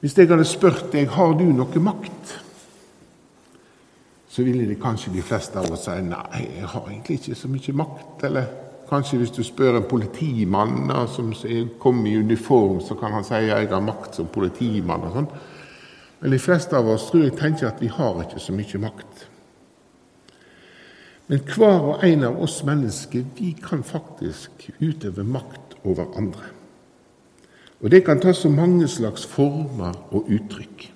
Hvis 0.00 0.16
jeg 0.18 0.28
hadde 0.28 0.44
spurt 0.48 0.90
deg 0.92 1.08
har 1.14 1.32
du 1.38 1.46
noe 1.56 1.80
makt, 1.80 2.34
så 4.34 4.42
ville 4.42 4.66
de 4.66 4.74
kanskje 4.74 5.12
de 5.14 5.22
fleste 5.22 5.60
av 5.60 5.70
oss 5.70 5.84
si 5.86 5.92
nei, 6.02 6.40
jeg 6.56 6.66
har 6.66 6.86
egentlig 6.88 7.20
ikke 7.20 7.36
så 7.38 7.48
mye 7.52 7.74
makt. 7.78 8.24
Eller 8.26 8.48
kanskje 8.88 9.20
hvis 9.20 9.34
du 9.36 9.44
spør 9.46 9.76
en 9.78 9.86
politimann 9.86 10.90
som 11.12 11.28
kommer 11.78 12.10
i 12.10 12.16
uniform, 12.18 12.80
så 12.82 12.96
kan 12.98 13.14
han 13.14 13.26
si 13.26 13.38
jeg 13.46 13.68
har 13.70 13.84
makt 13.84 14.18
som 14.18 14.32
politimann. 14.34 15.04
og 15.06 15.14
sånn. 15.14 15.28
Men 16.18 16.34
de 16.34 16.40
fleste 16.42 16.74
av 16.74 16.88
oss 16.90 17.06
tror 17.12 17.22
jeg 17.22 17.36
tenker 17.38 17.68
at 17.68 17.78
vi 17.78 17.92
har 17.94 18.18
ikke 18.24 18.42
så 18.42 18.56
mye 18.56 18.80
makt. 18.82 19.22
Men 21.30 21.46
hver 21.54 21.86
og 21.92 22.02
en 22.04 22.26
av 22.26 22.42
oss 22.42 22.58
mennesker 22.66 23.22
vi 23.38 23.52
kan 23.62 23.86
faktisk 23.86 24.66
utøve 24.80 25.22
makt 25.22 25.78
over 25.84 26.10
andre. 26.18 26.50
Og 27.84 27.90
det 27.90 28.02
kan 28.02 28.18
ta 28.18 28.32
så 28.34 28.50
mange 28.50 28.88
slags 28.88 29.28
former 29.30 29.94
og 30.10 30.26
uttrykk. 30.26 30.90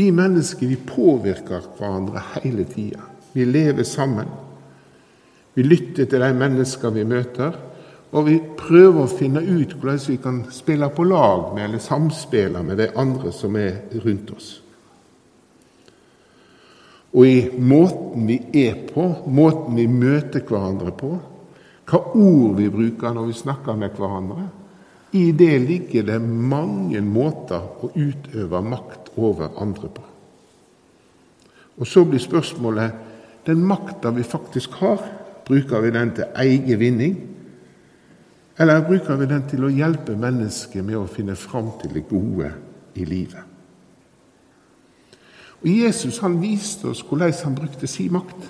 Vi 0.00 0.06
mennesker 0.12 0.66
vi 0.66 0.76
påvirker 0.76 1.66
hverandre 1.76 2.22
hele 2.38 2.64
tida. 2.64 3.02
Vi 3.32 3.44
lever 3.44 3.84
sammen. 3.84 4.28
Vi 5.54 5.62
lytter 5.62 6.06
til 6.08 6.22
de 6.24 6.30
mennesker 6.40 6.94
vi 6.94 7.02
møter, 7.04 7.58
og 8.16 8.24
vi 8.24 8.38
prøver 8.56 9.02
å 9.02 9.10
finne 9.10 9.42
ut 9.44 9.74
hvordan 9.74 10.00
vi 10.06 10.16
kan 10.22 10.38
spille 10.56 10.88
på 10.96 11.04
lag 11.04 11.50
med 11.52 11.66
eller 11.66 11.82
samspille 11.84 12.62
med 12.64 12.80
de 12.80 12.86
andre 12.96 13.32
som 13.36 13.58
er 13.60 13.76
rundt 14.06 14.32
oss. 14.32 14.48
Og 17.12 17.26
i 17.26 17.50
måten 17.58 18.24
vi 18.30 18.38
er 18.62 18.80
på, 18.88 19.04
måten 19.28 19.76
vi 19.76 19.84
møter 19.90 20.46
hverandre 20.48 20.96
på, 20.96 21.12
hva 21.90 22.02
ord 22.14 22.56
vi 22.56 22.72
bruker 22.72 23.12
når 23.12 23.28
vi 23.34 23.38
snakker 23.42 23.76
med 23.76 24.00
hverandre, 24.00 24.48
i 25.12 25.28
det 25.36 25.54
ligger 25.66 26.08
det 26.08 26.20
mange 26.24 27.04
måter 27.04 27.84
å 27.84 27.92
utøve 27.98 28.64
makt 28.64 28.99
over 29.16 29.48
andre 29.60 29.88
på. 29.88 30.02
Og 31.80 31.86
Så 31.86 32.04
blir 32.04 32.18
spørsmålet 32.18 32.92
den 33.46 33.64
makta 33.66 34.10
vi 34.10 34.22
faktisk 34.22 34.70
har, 34.70 35.00
bruker 35.44 35.80
vi 35.80 35.90
den 35.90 36.10
til 36.14 36.24
egen 36.36 36.78
vinning? 36.78 37.20
Eller 38.58 38.84
bruker 38.84 39.16
vi 39.16 39.26
den 39.26 39.46
til 39.48 39.64
å 39.64 39.72
hjelpe 39.72 40.16
mennesket 40.16 40.84
med 40.84 40.98
å 41.00 41.06
finne 41.08 41.36
fram 41.36 41.70
til 41.80 41.94
det 41.94 42.04
gode 42.08 42.52
i 42.94 43.04
livet? 43.04 43.46
Og 45.60 45.68
Jesus 45.68 46.18
han 46.18 46.40
viste 46.40 46.88
oss 46.88 47.02
hvordan 47.04 47.32
han 47.44 47.56
brukte 47.56 47.86
sin 47.86 48.12
makt 48.12 48.48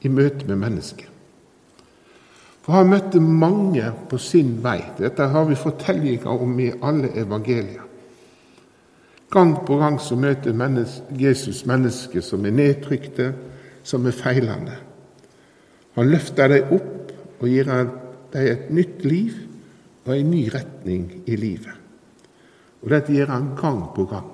i 0.00 0.08
møte 0.08 0.46
med 0.46 0.56
mennesket. 0.62 1.06
For 2.62 2.76
han 2.76 2.90
møtte 2.92 3.20
mange 3.20 3.92
på 4.10 4.18
sin 4.18 4.58
vei. 4.62 4.78
Dette 4.98 5.26
har 5.32 5.46
vi 5.48 5.58
fortellinger 5.58 6.30
om 6.30 6.58
i 6.60 6.70
alle 6.82 7.10
evangelier. 7.18 7.89
Gang 9.30 9.54
på 9.66 9.76
gang 9.78 10.00
så 10.02 10.16
møter 10.18 10.56
Jesus 11.14 11.62
mennesker 11.66 12.20
som 12.20 12.46
er 12.46 12.54
nedtrykte, 12.54 13.32
som 13.82 14.06
er 14.06 14.16
feilende. 14.16 14.74
Han 15.94 16.10
løfter 16.10 16.50
dem 16.50 16.72
opp 16.74 17.12
og 17.40 17.46
gir 17.48 17.70
dem 17.70 17.92
et 18.34 18.70
nytt 18.74 19.04
liv 19.06 19.38
og 20.06 20.16
en 20.16 20.30
ny 20.30 20.48
retning 20.50 21.06
i 21.26 21.36
livet. 21.38 21.76
Og 22.82 22.90
Dette 22.90 23.14
gjør 23.14 23.32
han 23.34 23.54
gang 23.58 23.80
på 23.94 24.06
gang. 24.10 24.30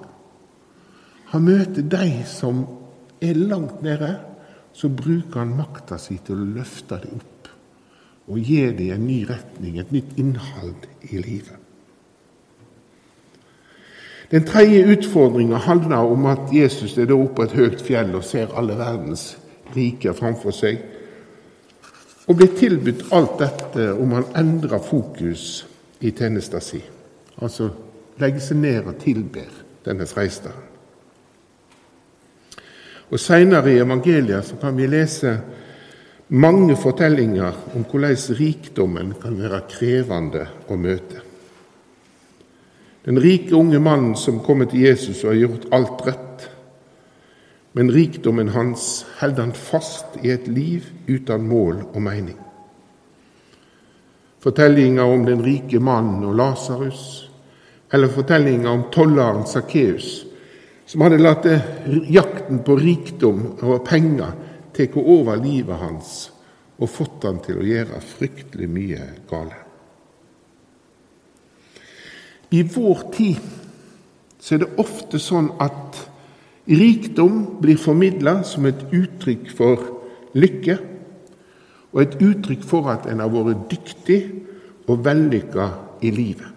Han 1.33 1.45
møter 1.45 1.83
de 1.83 2.23
som 2.31 2.65
er 3.21 3.37
langt 3.37 3.83
nede, 3.83 4.15
så 4.73 4.89
bruker 4.89 5.43
han 5.43 5.57
makta 5.59 5.99
si 6.01 6.19
til 6.25 6.41
å 6.41 6.51
løfte 6.57 7.01
dem 7.03 7.21
opp 7.21 7.33
og 8.27 8.43
gi 8.43 8.63
dem 8.75 8.91
en 8.91 9.07
ny 9.07 9.21
retning, 9.29 9.79
et 9.79 9.93
nytt 9.95 10.17
innhold 10.19 10.89
i 11.07 11.21
livet. 11.23 11.66
Den 14.31 14.45
tredje 14.45 14.87
utfordringa 14.91 15.57
handler 15.57 15.97
om 15.97 16.27
at 16.27 16.51
Jesus 16.53 16.97
er 16.99 17.13
oppe 17.15 17.35
på 17.35 17.47
et 17.47 17.55
høyt 17.55 17.83
fjell 17.87 18.15
og 18.19 18.25
ser 18.27 18.55
alle 18.59 18.75
verdens 18.79 19.37
riker 19.77 20.17
framfor 20.19 20.55
seg, 20.55 20.81
og 22.27 22.39
blir 22.39 22.57
tilbudt 22.59 23.05
alt 23.15 23.37
dette 23.39 23.93
om 23.95 24.17
han 24.17 24.27
endrer 24.35 24.83
fokus 24.83 25.67
i 26.03 26.11
tjenesten 26.11 26.61
sin. 26.61 26.89
Altså 27.39 27.69
legger 28.19 28.43
seg 28.43 28.59
ned 28.59 28.89
og 28.89 28.99
tilber 29.03 29.53
denne 29.87 30.09
freisteren. 30.11 30.65
Og 33.07 33.23
Seinere 33.23 33.71
i 33.71 33.79
evangeliet 33.79 34.49
så 34.49 34.57
kan 34.59 34.75
vi 34.75 34.89
lese 34.91 35.37
mange 36.35 36.75
fortellinger 36.75 37.55
om 37.79 37.85
hvordan 37.87 38.39
rikdommen 38.41 39.15
kan 39.23 39.39
være 39.39 39.63
krevende 39.71 40.49
å 40.67 40.79
møte. 40.81 41.26
Den 43.07 43.21
rike 43.23 43.55
unge 43.55 43.79
mannen 43.79 44.17
som 44.19 44.41
kommer 44.43 44.67
til 44.67 44.83
Jesus 44.83 45.21
og 45.23 45.31
har 45.31 45.43
gjort 45.45 45.67
alt 45.77 46.01
rett. 46.09 46.47
Men 47.79 47.93
rikdommen 47.95 48.49
hans 48.51 49.05
holder 49.21 49.45
han 49.45 49.53
fast 49.55 50.17
i 50.25 50.33
et 50.35 50.49
liv 50.51 50.89
uten 51.07 51.45
mål 51.47 51.85
og 51.93 52.01
mening. 52.03 52.39
Fortellinga 54.43 55.05
om 55.07 55.23
den 55.27 55.45
rike 55.45 55.79
mannen 55.79 56.25
og 56.27 56.35
Lasarus, 56.39 57.05
eller 57.95 58.11
fortellinga 58.11 58.71
om 58.71 58.89
tolleren 58.95 59.47
Sakkeus, 59.47 60.25
som 60.87 61.05
hadde 61.07 61.21
latt 61.23 61.47
jakten 62.11 62.63
på 62.67 62.79
rikdom 62.79 63.45
og 63.61 63.85
penger 63.87 64.35
ta 64.75 64.87
over 64.99 65.39
livet 65.41 65.79
hans 65.81 66.17
og 66.77 66.91
fått 66.91 67.25
han 67.25 67.39
til 67.45 67.63
å 67.63 67.69
gjøre 67.71 68.03
fryktelig 68.05 68.69
mye 68.71 69.07
gale. 69.31 69.66
I 72.57 72.63
vår 72.63 73.07
tid 73.13 73.43
så 74.41 74.55
er 74.55 74.63
det 74.63 74.75
ofte 74.81 75.21
sånn 75.21 75.51
at 75.63 75.99
rikdom 76.67 77.59
blir 77.61 77.79
formidla 77.81 78.39
som 78.47 78.67
et 78.69 78.85
uttrykk 78.95 79.51
for 79.55 79.83
lykke, 80.37 80.77
og 81.93 82.03
et 82.03 82.17
uttrykk 82.21 82.65
for 82.67 82.91
at 82.93 83.09
en 83.11 83.23
har 83.25 83.33
vært 83.33 83.67
dyktig 83.73 84.21
og 84.87 85.03
vellykka 85.05 85.67
i 86.05 86.13
livet. 86.15 86.53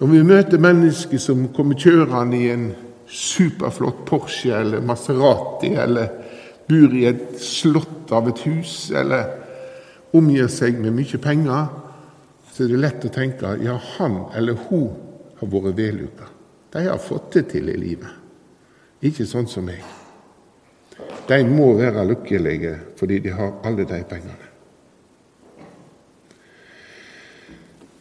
Når 0.00 0.10
vi 0.10 0.22
møter 0.26 0.62
mennesker 0.62 1.20
som 1.22 1.46
kommer 1.54 1.78
kjørende 1.78 2.38
i 2.38 2.50
en 2.50 2.66
superflott 3.06 4.02
Porsche 4.08 4.54
eller 4.56 4.82
Maserati, 4.82 5.70
eller 5.78 6.10
bor 6.68 6.94
i 6.96 7.04
et 7.10 7.36
slott 7.42 8.10
av 8.14 8.30
et 8.30 8.42
hus, 8.48 8.90
eller 8.94 9.30
omgir 10.14 10.48
seg 10.50 10.80
med 10.82 10.96
mye 10.96 11.20
penger, 11.22 11.83
så 12.54 12.62
er 12.62 12.70
det 12.70 12.78
lett 12.78 13.04
å 13.04 13.10
tenke 13.10 13.56
ja, 13.64 13.74
han 13.96 14.20
eller 14.38 14.54
hun 14.68 14.86
har 15.40 15.50
vært 15.50 15.74
vellykka. 15.74 16.28
De 16.70 16.84
har 16.86 17.02
fått 17.02 17.32
det 17.34 17.48
til 17.50 17.68
i 17.70 17.76
livet. 17.78 18.20
ikke 19.02 19.26
sånn 19.26 19.46
som 19.50 19.66
meg. 19.66 19.82
De 21.26 21.38
må 21.44 21.72
være 21.74 22.06
lykkelige 22.06 22.76
fordi 22.96 23.18
de 23.26 23.32
har 23.34 23.58
alle 23.66 23.84
de 23.84 23.98
pengene. 24.08 24.50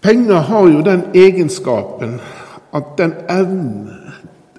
Penger 0.04 0.46
har 0.52 0.70
jo 0.70 0.82
den 0.86 1.04
egenskapen 1.16 2.20
at 2.74 2.96
den 2.98 3.14
evnen 3.30 3.90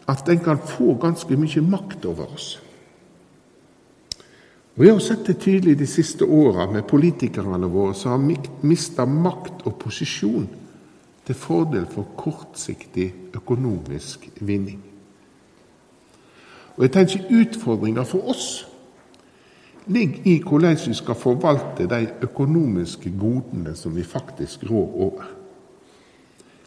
at 0.09 0.27
den 0.27 0.41
kan 0.43 0.59
få 0.59 0.99
ganske 1.01 1.37
mye 1.37 1.63
makt 1.63 2.05
over 2.05 2.35
oss. 2.35 2.59
Vi 4.75 4.91
har 4.91 4.99
sett 4.99 5.27
det 5.27 5.35
tydelig 5.35 5.79
de 5.79 5.87
siste 5.87 6.25
åra 6.25 6.67
med 6.71 6.87
politikerne 6.91 7.69
våre 7.71 7.95
som 7.95 8.11
har 8.11 8.65
mista 8.67 9.07
makt 9.07 9.63
og 9.69 9.77
posisjon 9.79 10.49
til 11.25 11.37
fordel 11.39 11.85
for 11.87 12.11
kortsiktig 12.19 13.07
økonomisk 13.39 14.27
vinning. 14.41 14.81
Og 16.75 16.83
jeg 16.83 16.93
tenker 16.97 17.31
Utfordringa 17.31 18.03
for 18.03 18.35
oss 18.35 18.65
ligger 19.87 20.27
i 20.27 20.41
hvordan 20.43 20.79
vi 20.87 20.95
skal 20.97 21.15
forvalte 21.15 21.87
de 21.87 22.09
økonomiske 22.25 23.13
godene 23.21 23.77
som 23.77 23.95
vi 23.95 24.03
faktisk 24.03 24.65
rår 24.71 24.97
over. 25.07 25.29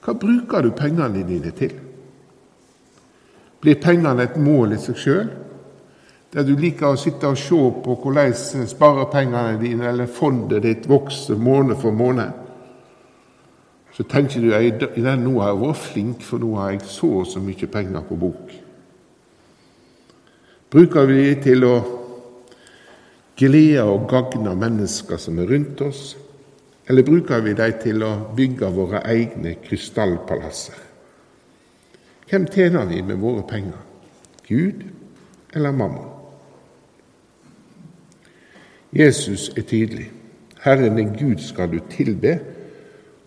Hva 0.06 0.14
bruker 0.14 0.64
du 0.64 0.72
pengene 0.72 1.26
dine 1.28 1.52
til? 1.52 1.74
Blir 3.60 3.82
pengene 3.82 4.24
et 4.24 4.38
mål 4.40 4.78
i 4.78 4.80
seg 4.80 5.02
sjøl? 5.02 5.30
Der 6.34 6.44
du 6.44 6.58
liker 6.60 6.92
å 6.92 7.00
sitte 7.00 7.30
og 7.32 7.40
se 7.40 7.58
på 7.84 7.96
hvordan 8.02 8.34
sparepengene 8.68 9.60
dine 9.62 9.88
eller 9.88 10.10
fondet 10.12 10.66
ditt 10.66 10.88
vokser 10.90 11.40
måned 11.40 11.80
for 11.80 11.96
måned. 11.96 12.44
Så 13.96 14.04
tenker 14.04 14.44
du 14.44 14.52
at 14.54 14.84
nå 15.18 15.38
har 15.40 15.54
jeg 15.54 15.62
vært 15.64 15.80
flink, 15.82 16.22
for 16.22 16.38
nå 16.44 16.52
har 16.60 16.76
jeg 16.76 16.84
så 16.86 17.08
og 17.22 17.30
så 17.32 17.42
mye 17.42 17.70
penger 17.72 18.04
på 18.06 18.18
bok. 18.20 18.52
Bruker 20.70 21.08
vi 21.08 21.16
det 21.24 21.38
til 21.46 21.64
å 21.64 21.76
glede 23.40 23.86
og 23.88 24.06
gagne 24.12 24.54
mennesker 24.60 25.18
som 25.22 25.40
er 25.40 25.48
rundt 25.50 25.82
oss, 25.82 26.12
eller 26.88 27.08
bruker 27.08 27.42
vi 27.46 27.56
dem 27.58 27.80
til 27.82 28.04
å 28.04 28.12
bygge 28.36 28.70
våre 28.76 29.02
egne 29.10 29.56
krystallpalasser? 29.64 30.84
Hvem 32.28 32.46
tjener 32.52 32.86
vi 32.92 33.02
med 33.02 33.24
våre 33.24 33.48
penger? 33.48 33.80
Gud 34.46 34.84
eller 35.56 35.72
mammon? 35.72 36.17
Jesus 38.98 39.52
er 39.54 39.62
tydelig. 39.62 40.08
Herren 40.64 40.98
er 40.98 41.12
Gud 41.14 41.38
skal 41.38 41.70
du 41.70 41.80
tilbe, 41.90 42.40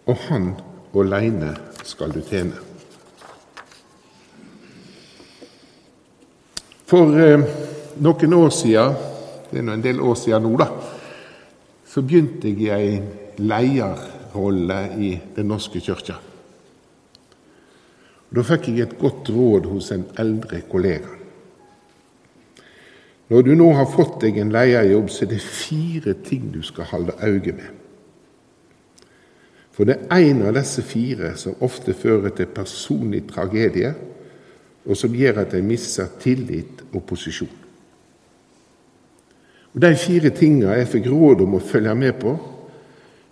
og 0.07 0.17
Han 0.27 0.55
aleine 0.95 1.53
skal 1.87 2.11
du 2.11 2.19
tjene. 2.27 2.59
For 6.91 7.15
eh, 7.15 7.45
noen 8.03 8.35
år 8.35 8.51
siden, 8.51 8.99
det 9.53 9.61
er 9.61 9.69
nå 9.69 9.77
en 9.77 9.85
del 9.85 10.03
år 10.03 10.19
siden 10.19 10.43
nå, 10.43 10.57
da, 10.59 10.67
så 11.87 12.03
begynte 12.03 12.51
jeg 12.51 12.67
i 12.67 12.73
ei 12.75 12.99
lederrolle 13.39 14.81
i 14.99 15.13
Den 15.37 15.53
norske 15.55 15.79
kirka. 15.79 16.19
Da 18.35 18.47
fikk 18.47 18.73
jeg 18.73 18.89
et 18.89 18.99
godt 18.99 19.31
råd 19.31 19.71
hos 19.71 19.95
en 19.95 20.09
eldre 20.19 20.65
kollega. 20.71 21.20
Når 23.31 23.43
du 23.47 23.53
nå 23.55 23.69
har 23.79 23.87
fått 23.87 24.19
deg 24.25 24.41
en 24.43 24.51
leiejobb, 24.51 25.11
så 25.11 25.25
er 25.25 25.31
det 25.31 25.45
fire 25.45 26.17
ting 26.27 26.49
du 26.51 26.65
skal 26.67 26.89
holde 26.91 27.15
øye 27.23 27.55
med. 27.55 27.69
For 29.71 29.87
det 29.87 30.01
er 30.11 30.27
én 30.27 30.43
av 30.45 30.57
disse 30.59 30.83
fire 30.83 31.37
som 31.39 31.63
ofte 31.63 31.95
fører 31.95 32.35
til 32.35 32.51
personlig 32.51 33.23
tragedie, 33.31 33.95
og 34.85 34.99
som 34.99 35.15
gjør 35.15 35.45
at 35.45 35.55
de 35.55 35.63
mister 35.63 36.11
tillit 36.21 36.83
og 36.91 37.05
posisjon. 37.07 37.57
Og 39.71 39.81
De 39.81 39.95
fire 39.95 40.35
tingene 40.35 40.75
jeg 40.75 40.91
fikk 40.91 41.07
råd 41.13 41.45
om 41.47 41.55
å 41.55 41.63
følge 41.63 41.95
med 41.95 42.19
på, 42.19 42.35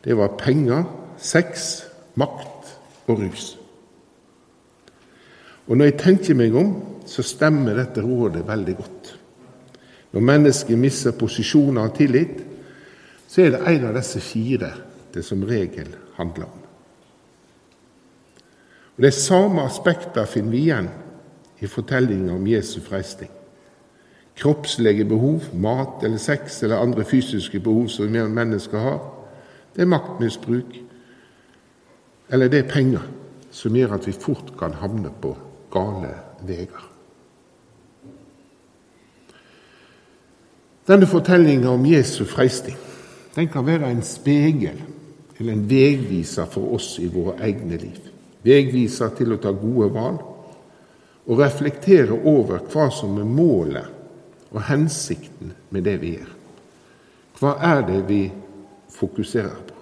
det 0.04 0.14
var 0.16 0.38
penger, 0.38 0.84
sex, 1.18 1.68
makt 2.14 2.70
og 3.10 3.24
rus. 3.24 3.50
Og 5.66 5.76
når 5.76 5.90
jeg 5.90 6.00
tenker 6.00 6.38
meg 6.38 6.54
om, 6.54 6.76
så 7.04 7.24
stemmer 7.26 7.74
dette 7.76 8.04
rådet 8.04 8.46
veldig 8.46 8.76
godt. 8.78 9.17
Når 10.18 10.24
mennesket 10.26 10.78
mister 10.78 11.12
posisjoner 11.14 11.84
og 11.86 11.92
tillit, 11.94 12.40
så 13.30 13.44
er 13.44 13.52
det 13.54 13.60
en 13.70 13.84
av 13.86 13.92
disse 13.94 14.18
fire 14.18 14.72
det 15.14 15.22
som 15.22 15.44
regel 15.46 15.92
handler 16.16 16.48
om. 16.48 16.64
Og 18.96 19.06
De 19.06 19.12
samme 19.14 19.62
aspektene 19.62 20.26
finner 20.26 20.50
vi 20.50 20.64
igjen 20.64 20.90
i 21.62 21.70
fortellinga 21.70 22.34
om 22.34 22.50
Jesu 22.50 22.80
freisting. 22.82 23.30
Kroppslige 24.34 25.06
behov, 25.06 25.52
mat 25.54 26.02
eller 26.02 26.18
sex 26.18 26.64
eller 26.66 26.82
andre 26.82 27.06
fysiske 27.06 27.62
behov 27.62 27.86
som 27.86 28.10
mennesker 28.10 28.78
har, 28.78 29.00
det 29.76 29.86
er 29.86 29.94
maktmisbruk, 29.94 30.82
eller 32.28 32.50
det 32.50 32.64
er 32.64 32.70
penger 32.74 33.06
som 33.54 33.76
gjør 33.76 34.00
at 34.00 34.10
vi 34.10 34.18
fort 34.18 34.56
kan 34.58 34.74
havne 34.82 35.14
på 35.22 35.36
gale 35.70 36.16
veier. 36.42 36.97
Denne 40.88 41.06
fortellinga 41.06 41.70
om 41.70 41.86
Jesu 41.86 42.24
freisting 42.24 42.76
den 43.34 43.48
kan 43.52 43.66
være 43.66 43.90
en 43.92 44.02
spegel 44.02 44.80
eller 45.36 45.52
en 45.52 45.66
veiviser 45.70 46.48
for 46.50 46.72
oss 46.74 46.96
i 46.98 47.06
våre 47.12 47.36
egne 47.44 47.76
liv. 47.78 48.08
Veiviser 48.42 49.12
til 49.18 49.34
å 49.34 49.38
ta 49.42 49.52
gode 49.54 49.90
valg 49.94 50.24
og 51.28 51.42
reflektere 51.42 52.16
over 52.16 52.64
hva 52.72 52.88
som 52.94 53.18
er 53.20 53.28
målet 53.28 54.48
og 54.48 54.64
hensikten 54.70 55.52
med 55.68 55.84
det 55.84 55.98
vi 56.00 56.14
gjør. 56.16 56.32
Hva 57.38 57.52
er 57.68 57.84
det 57.86 58.00
vi 58.08 58.22
fokuserer 58.96 59.60
på? 59.68 59.76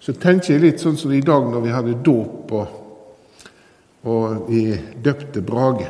Så 0.00 0.14
tenker 0.20 0.54
jeg 0.54 0.62
litt 0.62 0.80
sånn 0.80 0.96
som 1.00 1.12
i 1.12 1.24
dag 1.24 1.50
når 1.50 1.66
vi 1.66 1.74
hadde 1.74 2.00
dåp 2.06 2.54
og 2.54 2.80
og 4.04 4.50
vi 4.50 4.66
døpte 5.04 5.40
Brage. 5.40 5.88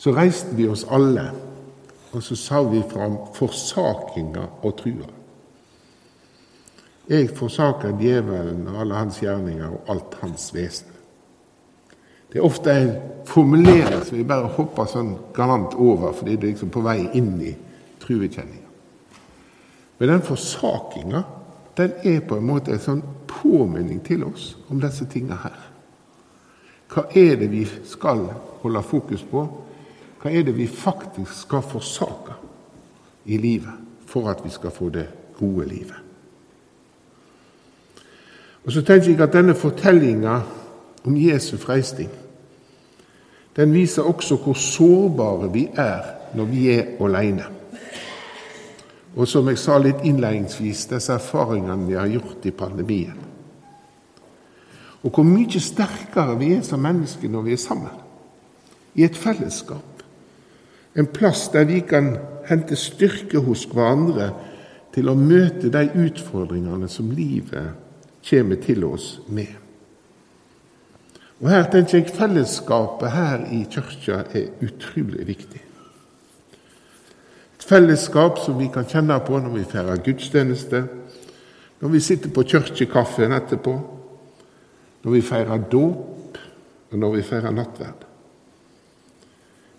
Så 0.00 0.14
reiste 0.16 0.56
vi 0.56 0.64
oss 0.68 0.86
alle, 0.88 1.26
og 2.12 2.22
så 2.24 2.36
sa 2.36 2.62
vi 2.64 2.80
fram 2.88 3.18
forsakinga 3.36 4.46
og 4.62 4.72
trua. 4.78 5.10
Jeg 7.10 7.28
forsaker 7.36 7.98
djevelen 8.00 8.64
og 8.70 8.80
alle 8.80 8.96
hans 8.96 9.20
gjerninger 9.20 9.68
og 9.68 9.92
alt 9.92 10.16
hans 10.22 10.48
vesen. 10.54 10.88
Det 12.32 12.38
er 12.38 12.46
ofte 12.46 12.72
en 12.72 12.92
formulering 13.26 14.04
som 14.06 14.16
vi 14.16 14.24
bare 14.24 14.48
hopper 14.56 14.88
sånn 14.88 15.16
galant 15.36 15.74
over, 15.74 16.14
fordi 16.16 16.36
det 16.36 16.46
er 16.46 16.54
liksom 16.54 16.72
på 16.72 16.84
vei 16.86 16.98
inn 17.18 17.34
i 17.42 17.52
truekjenninga. 18.00 18.68
Men 19.98 20.14
den 20.14 20.22
forsakinga 20.24 21.24
den 21.76 21.96
er 22.06 22.22
på 22.24 22.38
en 22.38 22.46
måte 22.46 22.72
en 22.72 22.86
sånn 22.86 23.02
påminning 23.28 24.00
til 24.06 24.24
oss 24.24 24.54
om 24.70 24.80
disse 24.80 25.04
tinga 25.12 25.36
her. 25.44 25.58
Hva 26.90 27.10
er 27.12 27.36
det 27.40 27.50
vi 27.52 27.66
skal 27.66 28.30
holde 28.62 28.82
fokus 28.86 29.26
på? 29.28 29.44
Hva 30.20 30.30
er 30.30 30.44
det 30.44 30.56
vi 30.56 30.66
faktisk 30.66 31.46
skal 31.46 31.62
forsake 31.62 32.36
i 33.24 33.36
livet 33.36 33.72
for 34.06 34.28
at 34.28 34.44
vi 34.44 34.50
skal 34.50 34.70
få 34.70 34.88
det 34.88 35.08
gode 35.38 35.68
livet? 35.68 35.96
Og 38.64 38.72
Så 38.72 38.82
tenker 38.82 39.10
jeg 39.10 39.20
at 39.20 39.32
denne 39.32 39.54
fortellinga 39.54 40.40
om 41.04 41.16
Jesu 41.16 41.56
freisting 41.56 42.10
den 43.56 43.72
viser 43.74 44.02
også 44.02 44.36
hvor 44.36 44.54
sårbare 44.54 45.52
vi 45.52 45.68
er 45.74 46.04
når 46.34 46.44
vi 46.44 46.68
er 46.70 46.84
alene. 47.00 47.44
Og 49.16 49.28
som 49.28 49.48
jeg 49.48 49.58
sa 49.58 49.78
litt 49.78 50.04
innledningsvis, 50.06 50.86
disse 50.86 51.12
erfaringene 51.12 51.88
vi 51.88 51.98
har 51.98 52.06
gjort 52.06 52.46
i 52.46 52.54
pandemien. 52.54 53.18
Og 55.02 55.10
hvor 55.10 55.26
mye 55.26 55.60
sterkere 55.60 56.38
vi 56.38 56.52
er 56.54 56.62
som 56.62 56.80
mennesker 56.84 57.28
når 57.28 57.42
vi 57.42 57.52
er 57.52 57.62
sammen. 57.62 57.96
I 58.94 59.04
et 59.04 59.16
fellesskap. 59.16 59.89
En 60.96 61.06
plass 61.06 61.48
der 61.52 61.64
vi 61.64 61.80
kan 61.80 62.16
hente 62.48 62.76
styrke 62.76 63.38
hos 63.44 63.64
hverandre 63.70 64.32
til 64.94 65.10
å 65.10 65.14
møte 65.18 65.70
de 65.70 65.84
utfordringene 66.06 66.88
som 66.90 67.12
livet 67.14 67.76
kommer 68.26 68.58
til 68.62 68.84
oss 68.84 69.20
med. 69.28 69.52
Og 71.40 71.48
Her 71.48 71.70
tenker 71.72 72.00
jeg 72.00 72.12
fellesskapet 72.12 73.14
her 73.14 73.46
i 73.54 73.62
kirka 73.70 74.24
er 74.36 74.50
utrolig 74.60 75.26
viktig. 75.26 75.62
Et 77.56 77.64
fellesskap 77.64 78.38
som 78.44 78.58
vi 78.58 78.68
kan 78.72 78.88
kjenne 78.88 79.16
på 79.24 79.38
når 79.38 79.56
vi 79.56 79.64
feirer 79.68 80.02
gudstjeneste, 80.04 80.82
når 81.80 81.94
vi 81.94 82.00
sitter 82.04 82.32
på 82.34 82.44
kirkekaffen 82.44 83.32
etterpå, 83.32 83.72
når 85.04 85.16
vi 85.16 85.24
feirer 85.24 85.64
dåp, 85.72 86.38
og 86.90 86.98
når 86.98 87.14
vi 87.16 87.22
feirer 87.24 87.54
nattverd. 87.56 88.09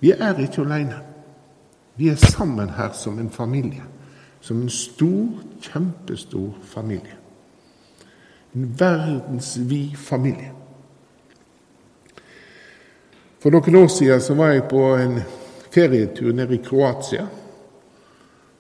Vi 0.02 0.12
er 0.12 0.40
ikke 0.40 0.62
alene. 0.62 0.98
Vi 1.96 2.08
er 2.10 2.16
sammen 2.16 2.70
her 2.70 2.92
som 2.94 3.20
en 3.20 3.30
familie. 3.30 3.84
Som 4.42 4.62
en 4.62 4.70
stor, 4.70 5.28
kjempestor 5.62 6.56
familie. 6.64 7.18
En 8.56 8.80
verdensvid 8.80 9.96
familie. 9.96 10.52
For 13.42 13.54
noen 13.54 13.76
år 13.76 13.88
siden 13.88 14.22
så 14.22 14.34
var 14.38 14.52
jeg 14.54 14.68
på 14.70 14.82
en 15.02 15.22
ferietur 15.74 16.34
nede 16.34 16.58
i 16.58 16.64
Kroatia. 16.66 17.28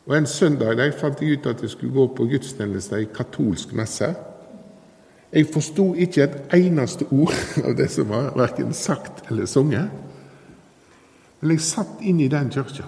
Og 0.05 0.17
En 0.17 0.25
søndag 0.25 0.77
der 0.77 0.91
fant 0.97 1.21
jeg 1.21 1.37
ut 1.39 1.45
at 1.45 1.61
jeg 1.61 1.69
skulle 1.69 1.93
gå 1.93 2.07
på 2.15 2.25
gudstjeneste 2.25 3.01
i 3.01 3.09
katolsk 3.15 3.73
messe. 3.73 4.15
Jeg 5.33 5.47
forsto 5.53 5.93
ikke 5.93 6.23
et 6.23 6.53
eneste 6.53 7.05
ord 7.11 7.33
av 7.65 7.75
det 7.77 7.89
som 7.91 8.09
var 8.09 8.33
verken 8.35 8.73
sagt 8.73 9.29
eller 9.29 9.45
sunget. 9.45 9.89
Men 11.41 11.55
jeg 11.55 11.65
satt 11.65 12.01
inn 12.05 12.19
i 12.21 12.29
den 12.29 12.51
kirka 12.53 12.85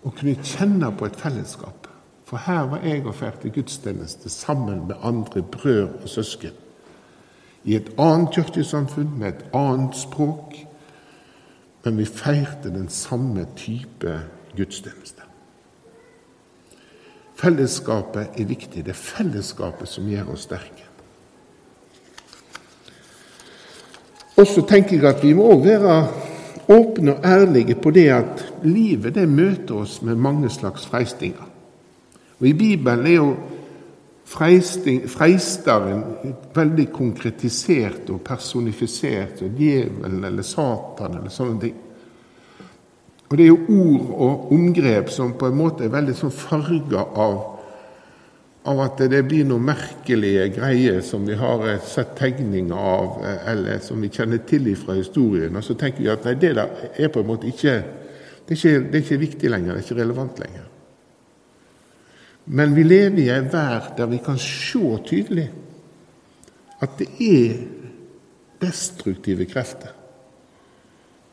og 0.00 0.16
kunne 0.16 0.34
kjenne 0.42 0.88
på 0.96 1.06
et 1.06 1.18
fellesskap. 1.20 1.86
For 2.24 2.40
her 2.46 2.68
var 2.70 2.84
jeg 2.86 3.04
og 3.04 3.14
feirte 3.18 3.50
gudstjeneste 3.52 4.30
sammen 4.30 4.86
med 4.88 5.02
andre 5.02 5.42
brødre 5.42 6.02
og 6.02 6.08
søsken. 6.08 6.54
I 7.64 7.76
et 7.76 7.90
annet 7.98 8.30
kirkesamfunn 8.34 9.18
med 9.18 9.28
et 9.28 9.42
annet 9.54 9.96
språk. 9.98 10.54
Men 11.84 11.98
vi 11.98 12.04
feirte 12.04 12.70
den 12.72 12.88
samme 12.88 13.46
type 13.56 14.20
gudstjeneste. 14.56 15.26
Fellesskapet 17.40 18.36
er 18.36 18.44
viktig. 18.44 18.84
Det 18.84 18.92
er 18.92 19.00
fellesskapet 19.00 19.88
som 19.88 20.08
gjør 20.08 20.32
oss 20.34 20.46
sterke. 20.48 20.86
Og 24.36 24.46
så 24.46 24.64
tenker 24.68 24.96
jeg 24.96 25.08
at 25.08 25.22
vi 25.24 25.32
må 25.36 25.50
òg 25.52 25.66
være 25.66 25.96
åpne 26.70 27.16
og 27.16 27.24
ærlige 27.26 27.74
på 27.82 27.90
det 27.90 28.08
at 28.14 28.44
livet 28.62 29.14
det 29.14 29.28
møter 29.28 29.82
oss 29.82 30.00
med 30.06 30.20
mange 30.20 30.50
slags 30.50 30.86
freistinger. 30.86 31.46
Og 32.40 32.46
I 32.46 32.52
Bibelen 32.54 33.06
er 33.06 33.16
jo 33.16 33.34
freisteren 34.30 36.02
veldig 36.54 36.86
konkretisert 36.92 38.10
og 38.10 38.20
personifisert. 38.24 39.42
og 39.42 39.58
Djevelen 39.58 40.24
eller 40.24 40.42
Satan 40.42 41.18
eller 41.18 41.30
sånne 41.34 41.60
ting. 41.60 41.74
Og 43.30 43.38
det 43.38 43.44
er 43.44 43.48
jo 43.48 43.58
ord 43.68 44.06
og 44.10 44.52
omgrep 44.52 45.10
som 45.10 45.32
på 45.38 45.46
en 45.46 45.58
måte 45.58 45.84
er 45.84 45.92
veldig 45.92 46.14
sånn 46.18 46.34
farga 46.34 47.04
av, 47.14 47.36
av 48.68 48.80
at 48.84 49.00
det 49.08 49.22
blir 49.24 49.46
noen 49.48 49.64
merkelige 49.70 50.50
greier 50.58 51.00
som 51.04 51.24
vi 51.24 51.36
har 51.38 51.64
sett 51.86 52.12
tegninger 52.18 52.76
av, 52.76 53.22
eller 53.48 53.80
som 53.84 54.02
vi 54.02 54.10
kjenner 54.12 54.42
til 54.48 54.68
fra 54.76 54.98
historien. 54.98 55.56
Og 55.56 55.64
så 55.64 55.76
tenker 55.80 56.04
vi 56.04 56.10
at 56.12 56.26
nei, 56.28 56.36
det 56.36 56.52
der 56.58 56.90
er 56.92 57.12
på 57.12 57.22
en 57.22 57.30
måte 57.30 57.48
ikke 57.48 57.78
det 58.50 58.56
er 58.56 58.58
ikke, 58.58 58.90
det 58.90 58.98
er 58.98 59.02
ikke 59.04 59.20
viktig 59.20 59.50
lenger, 59.52 59.76
det 59.76 59.78
er 59.78 59.84
ikke 59.84 60.00
relevant 60.00 60.38
lenger. 60.42 60.62
Men 62.50 62.72
vi 62.74 62.82
lever 62.82 63.20
i 63.22 63.28
ei 63.30 63.42
verd 63.46 63.92
der 63.94 64.08
vi 64.10 64.18
kan 64.24 64.40
se 64.42 64.96
tydelig 65.06 65.46
at 66.82 66.96
det 66.98 67.06
er 67.22 67.60
destruktive 68.60 69.46
krefter. 69.46 69.92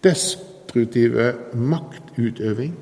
Destruktive 0.05 1.31
maktutøving 1.57 2.75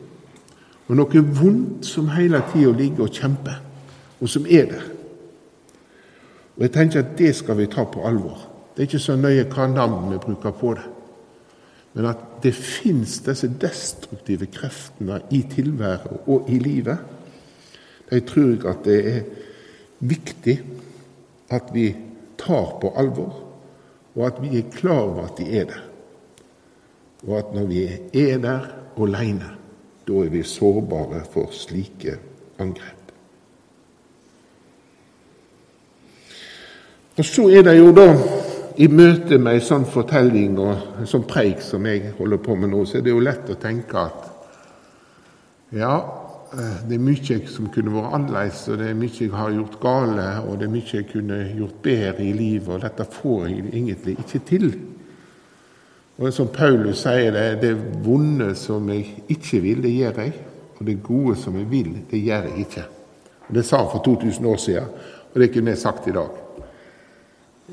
og 0.85 0.99
noe 0.99 1.23
vondt 1.39 1.87
som 1.87 2.11
hele 2.13 2.43
tida 2.51 2.73
ligger 2.75 3.07
og 3.07 3.15
kjemper, 3.15 3.61
og 4.21 4.29
som 4.29 4.45
er 4.49 4.65
der. 4.69 4.83
Og 6.55 6.61
Jeg 6.61 6.71
tenker 6.71 6.99
at 6.99 7.17
det 7.17 7.35
skal 7.35 7.57
vi 7.57 7.67
ta 7.67 7.83
på 7.83 8.05
alvor. 8.07 8.47
Det 8.75 8.83
er 8.83 8.89
ikke 8.89 8.99
så 8.99 9.15
nøye 9.15 9.47
hva 9.51 9.67
navn 9.67 10.11
vi 10.11 10.19
bruker 10.23 10.51
på 10.55 10.73
det. 10.73 10.85
Men 11.93 12.05
at 12.11 12.23
det 12.43 12.53
fins 12.55 13.19
disse 13.23 13.47
destruktive 13.61 14.47
kreftene 14.51 15.21
i 15.31 15.45
tilværet 15.51 16.27
og 16.27 16.49
i 16.51 16.59
livet, 16.59 16.97
det 18.09 18.25
tror 18.27 18.51
jeg 18.51 18.65
at 18.69 18.85
det 18.85 18.99
er 19.11 19.21
viktig 19.99 20.59
at 21.49 21.71
vi 21.73 21.95
tar 22.37 22.77
på 22.81 22.93
alvor, 22.97 23.41
og 24.15 24.27
at 24.27 24.41
vi 24.43 24.57
er 24.57 24.71
klar 24.71 25.01
over 25.01 25.25
at 25.25 25.37
de 25.39 25.59
er 25.59 25.65
der 25.71 25.83
og 27.27 27.37
at 27.37 27.53
når 27.53 27.65
vi 27.65 27.83
er 28.13 28.37
der 28.37 28.67
aleine, 29.01 29.49
da 30.07 30.13
er 30.13 30.29
vi 30.29 30.43
sårbare 30.43 31.23
for 31.31 31.49
slike 31.51 32.17
angrep. 32.59 33.04
Og 37.15 37.25
så 37.25 37.47
er 37.49 37.63
det 37.63 37.77
jo 37.77 37.93
da, 37.95 38.09
i 38.75 38.89
møte 38.91 39.37
med 39.39 39.55
ei 39.55 39.63
sånn 39.63 39.85
fortelling 39.87 40.57
og 40.59 40.99
en 40.99 41.07
sånn 41.07 41.23
preik 41.29 41.61
som 41.63 41.85
jeg 41.87 42.11
holder 42.17 42.41
på 42.43 42.57
med 42.59 42.73
nå, 42.73 42.81
så 42.83 42.99
er 42.99 43.05
det 43.05 43.13
jo 43.13 43.21
lett 43.23 43.47
å 43.47 43.55
tenke 43.55 44.01
at 44.01 44.25
ja, 45.75 45.93
eh, 46.51 46.81
det 46.89 46.97
er 46.97 47.05
mye 47.05 47.37
som 47.47 47.69
kunne 47.71 47.93
vært 47.95 48.17
annerledes, 48.19 48.65
og 48.67 48.81
det 48.81 48.91
er 48.91 48.99
mye 48.99 49.15
jeg 49.15 49.31
har 49.31 49.55
gjort 49.55 49.79
gale, 49.79 50.27
og 50.43 50.59
det 50.59 50.67
er 50.67 50.75
mye 50.75 50.91
jeg 50.91 51.07
kunne 51.13 51.39
gjort 51.55 51.79
bedre 51.87 52.27
i 52.27 52.35
livet, 52.35 52.69
og 52.75 52.83
dette 52.83 53.07
får 53.15 53.47
jeg 53.47 53.63
egentlig 53.71 54.19
ikke 54.19 54.45
til. 54.51 54.69
Og 56.19 56.31
som 56.35 56.51
Paulus 56.51 57.07
sier 57.07 57.31
det, 57.35 57.47
det 57.63 57.73
vonde 58.03 58.53
som 58.59 58.91
jeg 58.91 59.23
ikke 59.31 59.63
vil, 59.63 59.83
det 59.83 59.95
gjør 59.95 60.23
jeg. 60.25 60.35
Og 60.75 60.87
det 60.87 61.01
gode 61.03 61.35
som 61.39 61.55
jeg 61.59 61.67
vil, 61.71 61.93
det 62.11 62.23
gjør 62.23 62.49
jeg 62.49 62.67
ikke. 62.67 62.89
Og 63.47 63.55
Det 63.55 63.63
sa 63.65 63.83
han 63.83 63.91
for 63.91 64.03
2000 64.03 64.47
år 64.51 64.57
siden, 64.59 64.97
og 65.31 65.39
det 65.39 65.53
kunne 65.53 65.71
jeg 65.71 65.79
sagt 65.79 66.07
i 66.07 66.15
dag. 66.15 66.44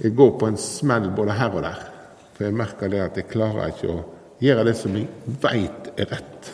Jeg 0.01 0.15
går 0.17 0.39
på 0.41 0.49
en 0.49 0.57
smell 0.57 1.11
både 1.13 1.37
her 1.37 1.53
og 1.53 1.63
der, 1.67 1.81
for 2.33 2.47
jeg 2.47 2.57
merker 2.57 2.89
det 2.89 3.01
at 3.05 3.17
jeg 3.21 3.29
klarer 3.29 3.75
ikke 3.75 3.93
å 3.93 4.05
gjøre 4.41 4.65
det 4.71 4.77
som 4.79 4.95
jeg 4.97 5.37
veit 5.43 5.91
er 6.01 6.09
rett. 6.15 6.53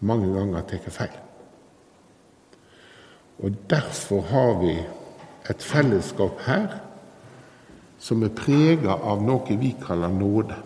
Mange 0.00 0.30
ganger 0.34 0.66
tar 0.66 0.82
jeg 0.82 0.94
feil. 0.94 1.18
Og 3.38 3.54
derfor 3.70 4.24
har 4.32 4.56
vi 4.58 4.74
et 5.48 5.62
fellesskap 5.62 6.42
her 6.48 6.80
som 8.02 8.22
er 8.26 8.34
prega 8.34 8.96
av 8.98 9.22
noe 9.22 9.58
vi 9.58 9.70
kaller 9.78 10.10
nåde. 10.10 10.56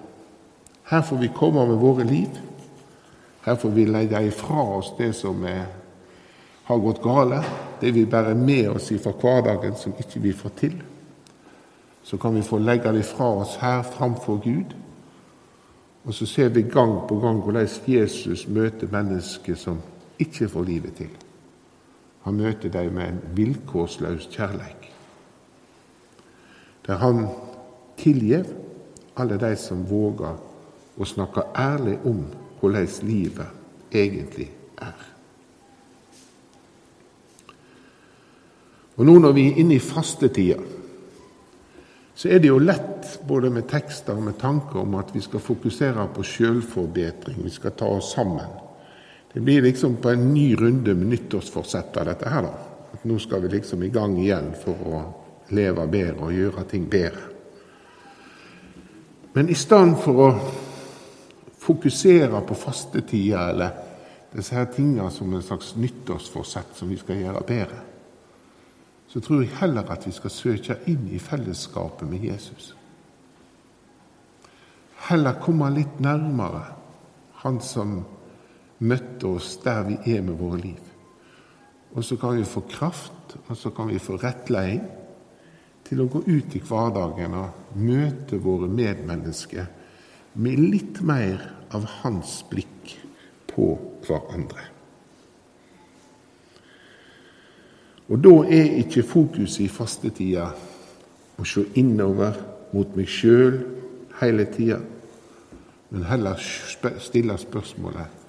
Her 0.88 1.04
får 1.04 1.20
vi 1.20 1.30
komme 1.36 1.66
med 1.68 1.80
våre 1.80 2.04
liv. 2.08 2.40
Her 3.44 3.56
får 3.60 3.70
vi 3.76 3.84
legge 3.88 4.20
ifra 4.28 4.64
oss 4.78 4.92
det 4.98 5.12
som 5.16 5.44
er, 5.48 5.66
har 6.64 6.80
gått 6.80 7.02
gale, 7.04 7.42
det 7.80 7.92
vi 7.92 8.06
bærer 8.06 8.34
med 8.38 8.70
oss 8.72 8.88
fra 9.02 9.12
hverdagen 9.12 9.76
som 9.76 9.92
ikke 9.98 10.24
vi 10.24 10.32
får 10.36 10.56
til. 10.60 10.80
Så 12.02 12.16
kan 12.16 12.34
vi 12.34 12.42
få 12.42 12.58
legge 12.58 12.92
det 12.92 13.04
fra 13.04 13.28
oss 13.42 13.56
her 13.60 13.82
framfor 13.82 14.40
Gud. 14.42 14.74
Og 16.04 16.14
så 16.14 16.26
ser 16.26 16.48
vi 16.48 16.62
gang 16.62 16.96
på 17.08 17.18
gang 17.20 17.42
hvordan 17.42 17.68
Jesus 17.86 18.48
møter 18.48 18.90
mennesker 18.90 19.54
som 19.54 19.78
ikke 20.18 20.48
får 20.48 20.62
livet 20.62 20.94
til. 20.94 21.10
Han 22.22 22.34
møter 22.34 22.68
dem 22.68 22.92
med 22.92 23.08
en 23.08 23.20
vilkårsløs 23.36 24.28
kjærleik 24.30 24.92
der 26.86 26.96
han 26.98 27.26
tilgir 27.96 28.44
alle 29.16 29.38
de 29.38 29.54
som 29.56 29.84
våger 29.90 30.38
å 30.98 31.06
snakke 31.06 31.44
ærlig 31.58 31.98
om 32.04 32.24
hvordan 32.60 32.88
livet 33.06 33.92
egentlig 33.92 34.48
er. 34.82 35.08
Og 38.96 39.06
Nå 39.06 39.18
når 39.18 39.32
vi 39.32 39.46
er 39.48 39.60
inne 39.62 39.76
i 39.78 39.82
fastetida, 39.82 40.58
så 42.14 42.28
er 42.28 42.42
det 42.42 42.50
jo 42.50 42.58
lett 42.60 43.14
både 43.26 43.50
med 43.50 43.68
tekster 43.70 44.16
og 44.18 44.26
med 44.26 44.36
tanker 44.40 44.82
om 44.82 44.98
at 45.00 45.14
vi 45.14 45.22
skal 45.24 45.40
fokusere 45.40 46.04
på 46.14 46.24
sjølforbedring, 46.26 47.40
vi 47.44 47.52
skal 47.52 47.72
ta 47.76 47.88
oss 47.88 48.12
sammen. 48.12 48.58
Det 49.32 49.40
blir 49.40 49.62
liksom 49.64 49.96
på 49.96 50.10
en 50.10 50.34
ny 50.34 50.54
runde 50.56 50.94
med 50.94 51.06
nyttårsforsett 51.14 51.96
av 51.96 52.10
dette 52.10 52.28
her, 52.28 52.44
da. 52.44 52.52
At 52.92 53.04
nå 53.08 53.16
skal 53.18 53.40
vi 53.42 53.54
liksom 53.54 53.82
i 53.82 53.92
gang 53.92 54.18
igjen 54.20 54.50
for 54.60 54.88
å 54.88 54.98
leve 55.56 55.86
bedre 55.88 56.26
og 56.26 56.34
gjøre 56.36 56.66
ting 56.68 56.84
bedre. 56.92 57.30
Men 59.32 59.48
i 59.48 59.56
stedet 59.56 59.96
for 60.04 60.20
å 60.20 60.28
fokusere 61.62 62.42
på 62.44 62.58
fastetida 62.58 63.46
eller 63.48 63.78
disse 64.32 64.56
her 64.56 64.68
tingene 64.72 65.08
som 65.12 65.32
en 65.32 65.44
slags 65.44 65.72
nyttårsforsett 65.80 66.76
som 66.76 66.92
vi 66.92 66.98
skal 67.00 67.20
gjøre 67.22 67.44
bedre, 67.48 67.80
så 69.12 69.20
tror 69.20 69.42
jeg 69.42 69.58
heller 69.60 69.90
at 69.92 70.06
vi 70.06 70.12
skal 70.16 70.32
søke 70.32 70.78
inn 70.88 71.04
i 71.12 71.18
fellesskapet 71.20 72.08
med 72.08 72.22
Jesus. 72.30 72.70
Heller 75.10 75.36
komme 75.42 75.68
litt 75.74 76.00
nærmere 76.00 76.78
Han 77.42 77.58
som 77.60 77.96
møtte 78.78 79.26
oss 79.26 79.56
der 79.64 79.82
vi 79.88 79.96
er 80.14 80.20
med 80.22 80.36
våre 80.38 80.60
liv. 80.62 80.82
Og 81.92 82.04
så 82.06 82.16
kan 82.16 82.36
vi 82.38 82.44
få 82.46 82.62
kraft, 82.70 83.34
og 83.48 83.56
så 83.58 83.72
kan 83.74 83.90
vi 83.90 83.98
få 83.98 84.14
rettledning 84.22 84.84
til 85.82 86.04
å 86.04 86.06
gå 86.06 86.22
ut 86.28 86.54
i 86.54 86.62
hverdagen 86.62 87.34
og 87.34 87.74
møte 87.82 88.38
våre 88.38 88.68
medmennesker 88.70 89.66
med 90.38 90.62
litt 90.62 91.02
mer 91.02 91.42
av 91.74 91.88
hans 91.98 92.38
blikk 92.48 92.94
på 93.50 93.74
hverandre. 94.06 94.70
Og 98.12 98.20
da 98.20 98.32
er 98.44 98.74
ikke 98.82 99.06
fokuset 99.08 99.64
i 99.64 99.70
fastetida 99.72 100.50
å 101.40 101.44
se 101.48 101.64
innover 101.80 102.36
mot 102.74 102.96
meg 102.96 103.08
sjøl 103.08 103.62
hele 104.20 104.44
tida, 104.52 104.82
men 105.92 106.04
heller 106.08 106.40
stille 107.00 107.38
spørsmålet 107.40 108.20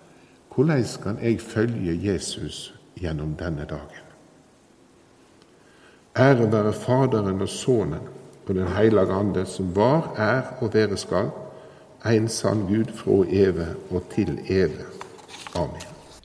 hvordan 0.54 0.84
kan 1.04 1.17
jeg 1.19 1.41
følge 1.41 1.96
Jesus 1.98 2.74
gjennom 3.02 3.34
denne 3.36 3.65
dagen? 3.65 4.04
Ære 6.15 6.52
være 6.52 6.74
Faderen 6.74 7.41
og 7.41 7.50
Sønnen 7.50 8.12
og 8.48 8.56
Den 8.56 8.67
hellige 8.67 9.13
Ande, 9.13 9.46
som 9.46 9.76
var, 9.76 10.13
er 10.17 10.41
og 10.62 10.74
være 10.74 10.98
skal, 10.98 11.32
en 12.06 12.28
sann 12.28 12.67
Gud 12.67 12.93
fra 12.93 13.24
evig 13.30 13.72
og 13.89 14.04
til 14.13 14.39
evig. 14.50 14.86
Amen. 15.56 15.92